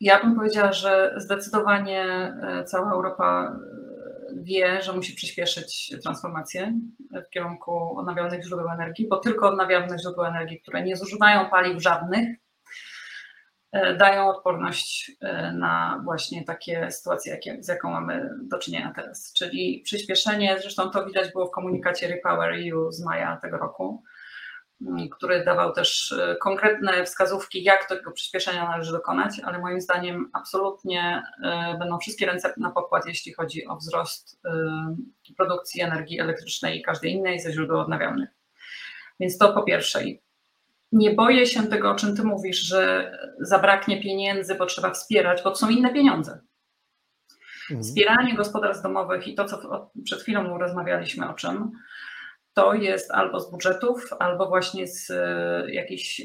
[0.00, 3.56] Ja bym powiedziała, że zdecydowanie e, cała Europa
[4.30, 6.80] e, wie, że musi przyspieszyć transformację
[7.26, 12.38] w kierunku odnawialnych źródeł energii, bo tylko odnawialne źródła energii, które nie zużywają paliw żadnych,
[13.98, 19.32] dają odporność e, na właśnie takie sytuacje, jakie, z jaką mamy do czynienia teraz.
[19.32, 24.02] Czyli przyspieszenie, zresztą to widać było w komunikacie Repower EU z maja tego roku,
[24.82, 30.30] mm, który dawał też e, konkretne wskazówki, jak tego przyspieszenia należy dokonać, ale moim zdaniem
[30.32, 31.22] absolutnie
[31.78, 34.40] będą wszystkie ręce na pokład, jeśli chodzi o wzrost
[35.36, 38.28] produkcji energii elektrycznej i każdej innej ze źródeł odnawialnych.
[39.20, 40.04] Więc to po pierwsze
[40.94, 45.50] nie boję się tego, o czym ty mówisz, że zabraknie pieniędzy, bo trzeba wspierać, bo
[45.50, 46.40] to są inne pieniądze.
[47.70, 47.82] Mhm.
[47.82, 51.72] Wspieranie gospodarstw domowych i to, co przed chwilą rozmawialiśmy o czym,
[52.54, 56.22] to jest albo z budżetów, albo właśnie z e, jakichś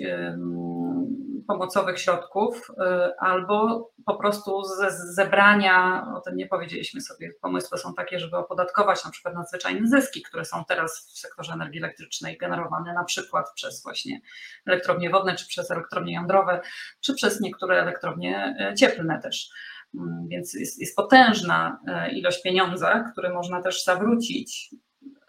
[1.48, 7.94] pomocowych środków, e, albo po prostu ze zebrania, o tym nie powiedzieliśmy sobie, pomysły są
[7.94, 12.94] takie, żeby opodatkować na przykład nadzwyczajne zyski, które są teraz w sektorze energii elektrycznej generowane
[12.94, 14.22] na przykład przez właśnie
[14.66, 16.62] elektrownie wodne, czy przez elektrownie jądrowe,
[17.02, 19.50] czy przez niektóre elektrownie e, cieplne też.
[19.96, 21.80] Mm, więc jest, jest potężna
[22.12, 24.76] ilość pieniądza, które można też zawrócić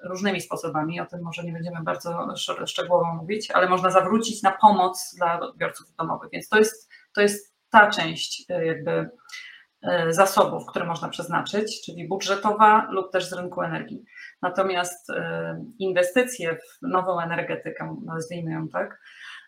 [0.05, 2.35] różnymi sposobami, o tym może nie będziemy bardzo
[2.67, 7.55] szczegółowo mówić, ale można zawrócić na pomoc dla odbiorców domowych, więc to jest, to jest
[7.71, 9.11] ta część e, jakby
[9.83, 14.05] e, zasobów, które można przeznaczyć, czyli budżetowa lub też z rynku energii.
[14.43, 19.01] Natomiast e, inwestycje w nową energetykę, nazwijmy ją tak,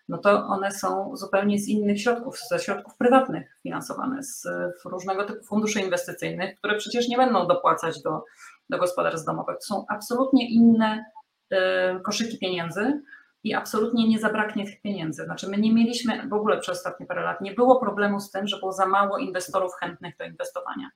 [0.08, 4.46] no to one są zupełnie z innych środków, ze środków prywatnych finansowane, z
[4.84, 8.24] różnego typu funduszy inwestycyjnych, które przecież nie będą dopłacać do
[8.72, 9.56] do gospodarstw domowych.
[9.56, 11.04] To są absolutnie inne
[11.52, 11.56] y,
[12.04, 13.02] koszyki pieniędzy
[13.44, 15.24] i absolutnie nie zabraknie tych pieniędzy.
[15.24, 18.46] Znaczy, my nie mieliśmy w ogóle przez ostatnie parę lat, nie było problemu z tym,
[18.46, 20.90] że było za mało inwestorów chętnych do inwestowania.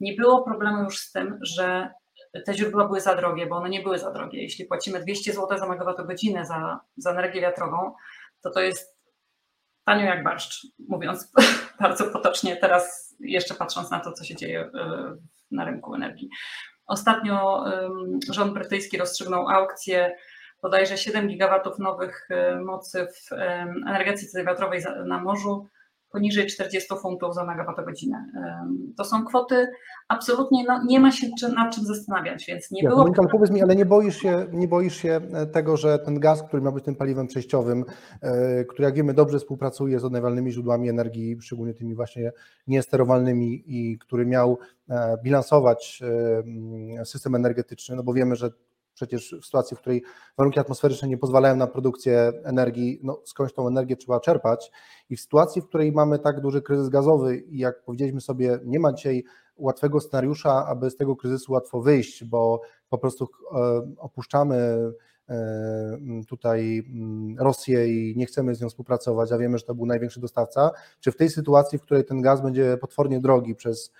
[0.00, 1.90] Nie było problemu już z tym, że
[2.46, 4.42] te źródła były za drogie, bo one nie były za drogie.
[4.42, 7.94] Jeśli płacimy 200 zł za megawattogodzinę za, za energię wiatrową,
[8.40, 8.98] to to jest
[9.84, 11.32] tanio jak barszcz, mówiąc
[11.80, 14.70] bardzo potocznie, teraz jeszcze patrząc na to, co się dzieje y,
[15.50, 16.28] na rynku energii.
[16.86, 17.64] Ostatnio
[18.30, 20.16] rząd brytyjski rozstrzygnął aukcję
[20.62, 22.28] bodajże 7 gigawatów nowych
[22.64, 23.32] mocy w
[23.88, 25.68] energetyce wiatrowej na morzu
[26.10, 28.26] poniżej 40 funtów za megawattogodzinę.
[28.96, 29.72] To są kwoty
[30.08, 31.26] absolutnie, no, nie ma się
[31.56, 33.02] nad czym zastanawiać, więc nie ja, było...
[33.02, 36.42] Monika, powiedz mi, ale nie boisz, się, nie boisz się e, tego, że ten gaz,
[36.42, 37.84] który ma być tym paliwem przejściowym,
[38.20, 42.32] e, który jak wiemy dobrze współpracuje z odnawialnymi źródłami energii, szczególnie tymi właśnie
[42.66, 46.02] niesterowalnymi i który miał e, bilansować
[47.04, 48.50] system energetyczny, no bo wiemy, że
[48.94, 50.02] przecież w sytuacji, w której
[50.38, 54.70] warunki atmosferyczne nie pozwalają na produkcję energii, no skądś tą energię trzeba czerpać.
[55.10, 58.80] I w sytuacji, w której mamy tak duży kryzys gazowy i jak powiedzieliśmy sobie, nie
[58.80, 59.24] ma dzisiaj
[59.56, 63.58] łatwego scenariusza, aby z tego kryzysu łatwo wyjść, bo po prostu e,
[63.98, 64.56] opuszczamy
[65.28, 66.82] e, tutaj
[67.38, 70.70] Rosję i nie chcemy z nią współpracować, a wiemy, że to był największy dostawca,
[71.00, 73.92] czy w tej sytuacji, w której ten gaz będzie potwornie drogi przez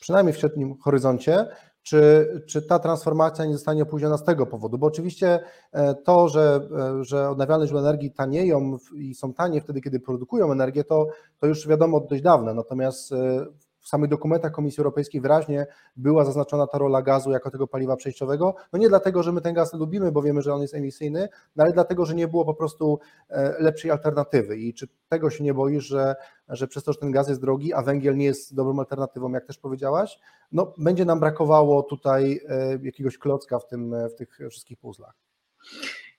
[0.00, 1.46] przynajmniej w średnim horyzoncie,
[1.88, 4.78] czy, czy ta transformacja nie zostanie opóźniona z tego powodu?
[4.78, 5.40] Bo oczywiście
[5.72, 6.60] e, to, że,
[7.00, 11.06] e, że odnawialne źródła energii tanieją i są tanie wtedy, kiedy produkują energię, to,
[11.38, 12.54] to już wiadomo od dość dawna.
[12.54, 13.46] Natomiast e,
[13.88, 15.66] w samych dokumentach Komisji Europejskiej wyraźnie
[15.96, 18.54] była zaznaczona ta rola gazu jako tego paliwa przejściowego.
[18.72, 21.64] No nie dlatego, że my ten gaz lubimy, bo wiemy, że on jest emisyjny, no
[21.64, 24.56] ale dlatego, że nie było po prostu e, lepszej alternatywy.
[24.56, 26.14] I czy tego się nie boisz, że,
[26.48, 29.46] że przez to, że ten gaz jest drogi, a węgiel nie jest dobrą alternatywą, jak
[29.46, 30.18] też powiedziałaś,
[30.52, 35.14] no będzie nam brakowało tutaj e, jakiegoś klocka w, tym, w tych wszystkich puzzlach.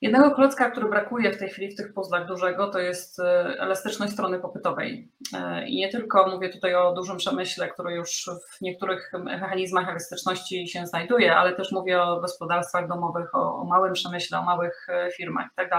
[0.02, 3.24] Jednego klocka, który brakuje w tej chwili w tych puzzlach dużego, to jest e,
[3.60, 5.12] elastyczność strony popytowej.
[5.34, 10.68] E, I nie tylko mówię tutaj o dużym przemyśle, który już w niektórych mechanizmach elastyczności
[10.68, 15.46] się znajduje, ale też mówię o gospodarstwach domowych, o, małym przemyśle, o małych e, firmach
[15.46, 15.70] i tak.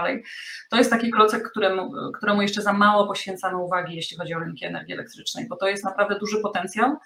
[0.71, 4.65] To jest taki klocek, któremu, któremu jeszcze za mało poświęcano uwagi, jeśli chodzi o rynki
[4.65, 6.97] energii elektrycznej, bo to jest naprawdę duży potencjał,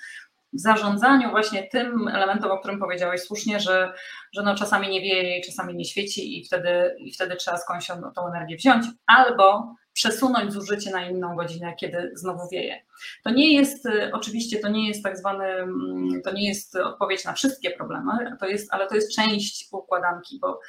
[0.54, 3.94] w zarządzaniu właśnie tym elementem, o którym powiedziałeś słusznie, że,
[4.34, 7.88] że no czasami nie wieje i czasami nie świeci i wtedy, i wtedy trzeba skądś
[8.16, 12.86] tą energię wziąć, albo przesunąć zużycie na inną godzinę, kiedy znowu wieje.
[13.24, 17.34] To nie jest, oczywiście to nie jest tak zwany, mm, to nie jest odpowiedź na
[17.34, 20.60] wszystkie problemy, to jest, ale to jest część układanki, bo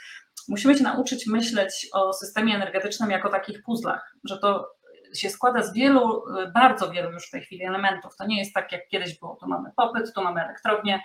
[0.49, 4.76] musimy się nauczyć myśleć o systemie energetycznym jako takich puzzlach, że to
[5.21, 8.17] się składa z wielu, bardzo wielu już w tej chwili elementów.
[8.17, 9.37] To nie jest tak, jak kiedyś było.
[9.41, 11.01] Tu mamy popyt, tu mamy elektrownię,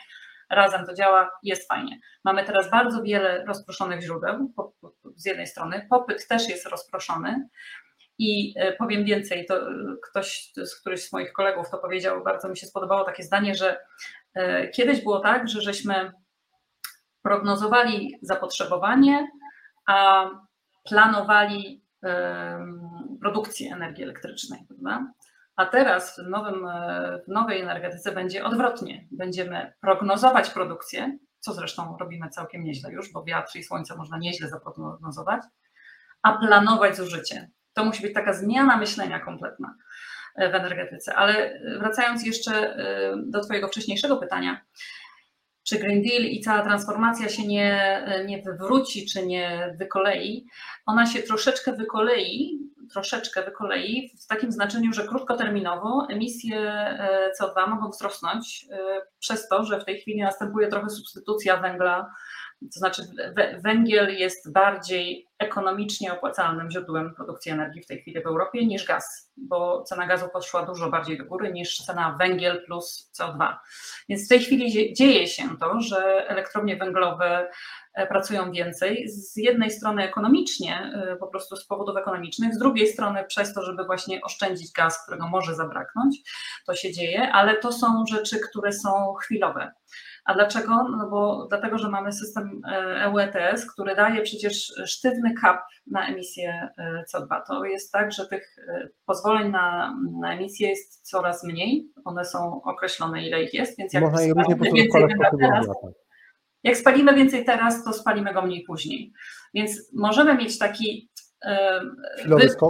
[0.50, 2.00] razem to działa, jest fajnie.
[2.24, 4.54] Mamy teraz bardzo wiele rozproszonych źródeł
[5.16, 7.48] z jednej strony, popyt też jest rozproszony.
[8.18, 9.74] I e, powiem więcej, to e,
[10.10, 13.80] ktoś, któryś z moich kolegów to powiedział, bardzo mi się spodobało takie zdanie, że
[14.74, 16.12] kiedyś było tak, że żeśmy
[17.22, 19.28] prognozowali zapotrzebowanie,
[19.88, 20.26] a
[20.90, 21.84] planowali
[23.22, 25.14] produkcji energii elektrycznej, prawda?
[25.56, 26.68] A teraz w, nowym,
[27.26, 29.08] w nowej energetyce będzie odwrotnie.
[29.12, 34.50] Będziemy prognozować produkcję, co zresztą robimy całkiem nieźle już, bo wiatr i słońce można nieźle
[34.50, 35.42] zaprognozować,
[36.24, 37.50] a planować zużycie.
[37.74, 39.76] To musi być taka zmiana myślenia kompletna
[40.38, 41.16] w energetyce.
[41.16, 42.78] Ale wracając jeszcze
[43.26, 44.62] do Twojego wcześniejszego pytania,
[45.64, 50.48] czy Green Deal i cała transformacja się nie, nie wywróci, czy nie wykolei,
[50.86, 52.60] ona się troszeczkę wykolei,
[52.92, 59.64] troszeczkę wykolei w takim znaczeniu, że krótkoterminowo emisje e, CO2 mogą wzrosnąć e, przez to,
[59.64, 62.14] że w tej chwili następuje trochę substytucja węgla,
[62.62, 63.02] to znaczy
[63.64, 69.32] węgiel jest bardziej ekonomicznie opłacalnym źródłem produkcji energii w tej chwili w Europie niż gaz,
[69.38, 73.56] bo cena gazu poszła dużo bardziej do góry niż cena węgiel plus CO2.
[74.10, 77.50] Więc w tej chwili dzieje się to, że elektrownie węglowe
[77.94, 79.10] E, pracują więcej.
[79.10, 83.64] Z jednej strony ekonomicznie, e, po prostu z powodów ekonomicznych, z drugiej strony przez to,
[83.64, 86.18] żeby właśnie oszczędzić gaz, którego może zabraknąć,
[86.66, 89.72] to się dzieje, ale to są rzeczy, które są chwilowe.
[90.26, 90.88] A dlaczego?
[90.98, 92.62] No bo dlatego, że mamy system
[92.98, 96.70] EU ETS, który daje przecież sztywny kap na emisję
[97.14, 97.42] CO2.
[97.48, 98.56] To jest tak, że tych
[99.06, 101.92] pozwoleń na, na emisję jest coraz mniej.
[102.06, 105.68] One są określone, ile ich jest, więc jak Można je różnie teraz,
[106.64, 109.14] jak spalimy więcej teraz, to spalimy go mniej później.
[109.54, 111.12] Więc możemy mieć taki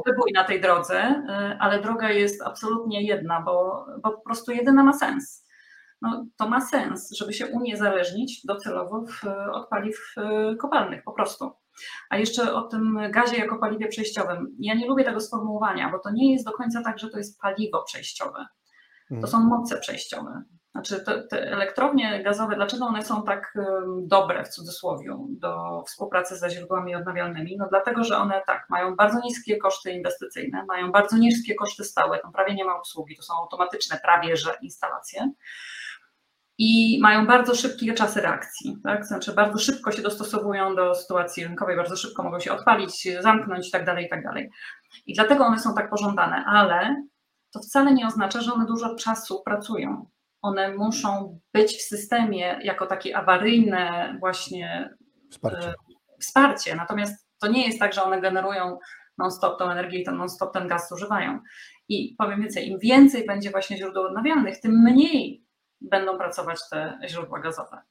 [0.06, 4.84] wybój na tej drodze, e, ale droga jest absolutnie jedna, bo, bo po prostu jedyna
[4.84, 5.46] ma sens.
[6.02, 11.52] No, to ma sens, żeby się uniezależnić docelowo w, od paliw e, kopalnych, po prostu.
[12.10, 14.56] A jeszcze o tym gazie jako paliwie przejściowym.
[14.60, 17.40] Ja nie lubię tego sformułowania, bo to nie jest do końca tak, że to jest
[17.40, 18.46] paliwo przejściowe.
[19.22, 20.44] To są moce przejściowe.
[20.72, 23.54] Znaczy te, te, elektrownie gazowe, dlaczego one są tak
[24.04, 27.58] dobre w cudzysłowie do współpracy ze źródłami odnawialnymi?
[27.58, 32.20] No dlatego, że one tak mają bardzo niskie koszty inwestycyjne, mają bardzo niskie koszty stałe,
[32.20, 35.32] tam prawie nie ma obsługi, to są automatyczne prawie że instalacje
[36.64, 39.06] i mają bardzo szybkie czasy reakcji, tak?
[39.06, 43.72] Znaczy bardzo szybko się dostosowują do sytuacji rynkowej, bardzo szybko mogą się odpalić, zamknąć i
[43.72, 44.50] tak dalej, i tak dalej.
[45.06, 47.04] I dlatego one są tak pożądane, ale
[47.52, 50.06] to wcale nie oznacza, że one dużo czasu pracują
[50.42, 54.90] one muszą być w systemie jako takie awaryjne właśnie
[55.32, 55.68] wsparcie.
[55.68, 55.74] E,
[56.20, 56.76] wsparcie.
[56.76, 58.78] Natomiast to nie jest tak, że one generują
[59.18, 61.40] non-stop tą energię i non-stop ten gaz zużywają.
[61.90, 65.44] I powiem więcej, im więcej będzie właśnie źródeł odnawialnych, tym mniej
[65.82, 67.82] będą pracować te źródła gazowe.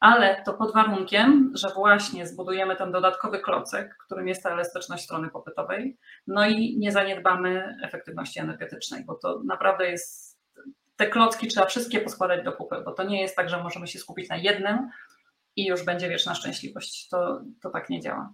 [0.00, 5.28] Ale to pod warunkiem, że właśnie zbudujemy ten dodatkowy klocek, którym jest ta elastyczność strony
[5.28, 10.38] popytowej, no i nie zaniedbamy efektywności energetycznej, bo to naprawdę jest
[10.96, 13.98] te klocki trzeba wszystkie poskładać do kupy, bo to nie jest tak, że możemy się
[13.98, 14.90] skupić na jednym
[15.56, 17.08] i już będzie wieczna szczęśliwość.
[17.08, 18.32] To, to tak nie działa.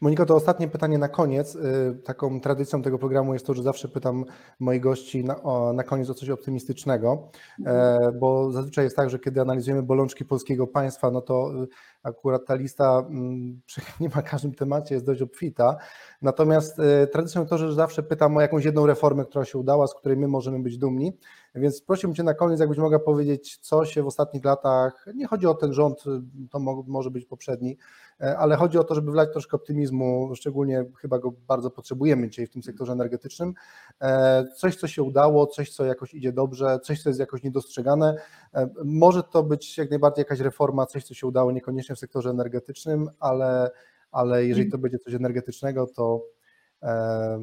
[0.00, 1.54] Monika, to ostatnie pytanie na koniec.
[1.54, 4.24] Y, taką tradycją tego programu jest to, że zawsze pytam
[4.60, 7.28] moich gości na, o, na koniec o coś optymistycznego,
[7.66, 11.68] e, bo zazwyczaj jest tak, że kiedy analizujemy bolączki polskiego państwa, no to y,
[12.02, 13.60] akurat ta lista mm,
[14.00, 15.76] nie ma każdym temacie, jest dość obfita.
[16.22, 19.94] Natomiast y, tradycją to, że zawsze pytam o jakąś jedną reformę, która się udała, z
[19.94, 21.18] której my możemy być dumni.
[21.54, 25.46] Więc prosiłbym Cię na koniec, jakbyś mogła powiedzieć, co się w ostatnich latach, nie chodzi
[25.46, 26.04] o ten rząd,
[26.50, 27.76] to może być poprzedni,
[28.20, 32.46] e, ale chodzi o to, żeby wlać troszkę optymizmu, szczególnie chyba go bardzo potrzebujemy dzisiaj
[32.46, 33.54] w tym sektorze energetycznym.
[34.00, 38.16] E, coś, co się udało, coś, co jakoś idzie dobrze, coś, co jest jakoś niedostrzegane.
[38.54, 42.30] E, może to być jak najbardziej jakaś reforma, coś, co się udało niekoniecznie w sektorze
[42.30, 43.70] energetycznym, ale,
[44.12, 46.22] ale jeżeli to będzie coś energetycznego, to,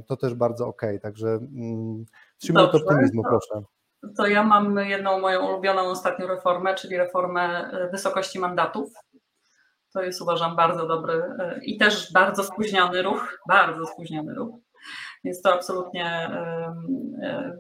[0.08, 0.82] to też bardzo ok.
[1.02, 2.06] Także mm,
[2.38, 3.77] trzymaj to optymizmu, proszę
[4.18, 8.90] to ja mam jedną moją ulubioną ostatnią reformę, czyli reformę e, wysokości mandatów.
[9.94, 14.56] To jest uważam bardzo dobry e, i też bardzo spóźniony ruch, bardzo spóźniony ruch.
[15.24, 16.74] Więc to absolutnie e,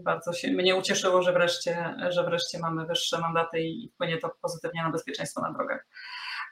[0.03, 4.83] bardzo się mnie ucieszyło, że wreszcie, że wreszcie mamy wyższe mandaty i wpłynie to pozytywnie
[4.83, 5.87] na bezpieczeństwo na drogach.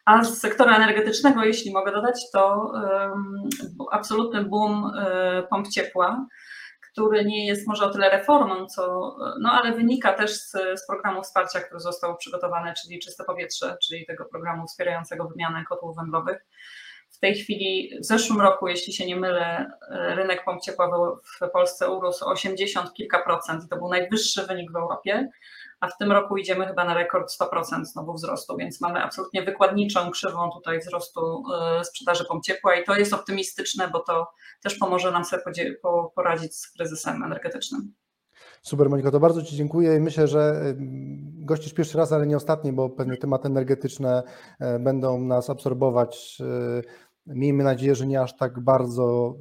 [0.06, 2.72] A z sektora energetycznego, jeśli mogę dodać, to
[3.92, 4.92] absolutny boom
[5.50, 6.26] pomp ciepła
[6.96, 11.24] który nie jest może o tyle reformą, co, no ale wynika też z, z programu
[11.24, 16.46] wsparcia, który został przygotowany, czyli Czyste Powietrze, czyli tego programu wspierającego wymianę kotłów węglowych.
[17.10, 20.92] W tej chwili, w zeszłym roku, jeśli się nie mylę, rynek pomp ciepła
[21.42, 25.30] w Polsce urósł 80 kilka procent i to był najwyższy wynik w Europie
[25.80, 30.12] a w tym roku idziemy chyba na rekord 100% znowu wzrostu, więc mamy absolutnie wykładniczą
[30.12, 31.44] krzywą tutaj wzrostu
[31.80, 34.28] e, sprzedaży pomp ciepła i to jest optymistyczne, bo to
[34.64, 35.44] też pomoże nam sobie
[36.16, 37.94] poradzić z kryzysem energetycznym.
[38.62, 40.74] Super Monika, to bardzo Ci dziękuję i myślę, że
[41.46, 44.24] gościsz pierwszy raz, ale nie ostatni, bo pewne tematy energetyczne
[44.60, 46.38] e, będą nas absorbować.
[47.28, 49.36] E, miejmy nadzieję, że nie aż tak bardzo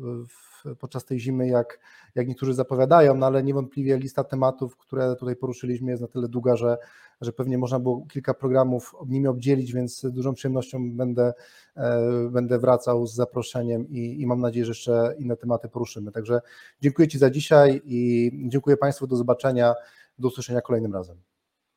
[0.81, 1.79] podczas tej zimy, jak
[2.15, 6.57] jak niektórzy zapowiadają, no ale niewątpliwie lista tematów, które tutaj poruszyliśmy jest na tyle długa,
[6.57, 6.79] że,
[7.21, 11.33] że pewnie można było kilka programów nimi obdzielić, więc z dużą przyjemnością będę,
[11.77, 12.01] e,
[12.31, 16.13] będę wracał z zaproszeniem i, i mam nadzieję, że jeszcze inne tematy poruszymy.
[16.13, 16.41] Także
[16.81, 19.75] dziękuję Ci za dzisiaj i dziękuję Państwu, do zobaczenia,
[20.19, 21.17] do usłyszenia kolejnym razem.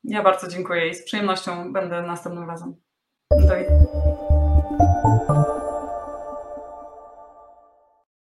[0.03, 2.75] Ja bardzo dziękuję i z przyjemnością będę następnym razem.
[3.31, 4.36] Do widzenia.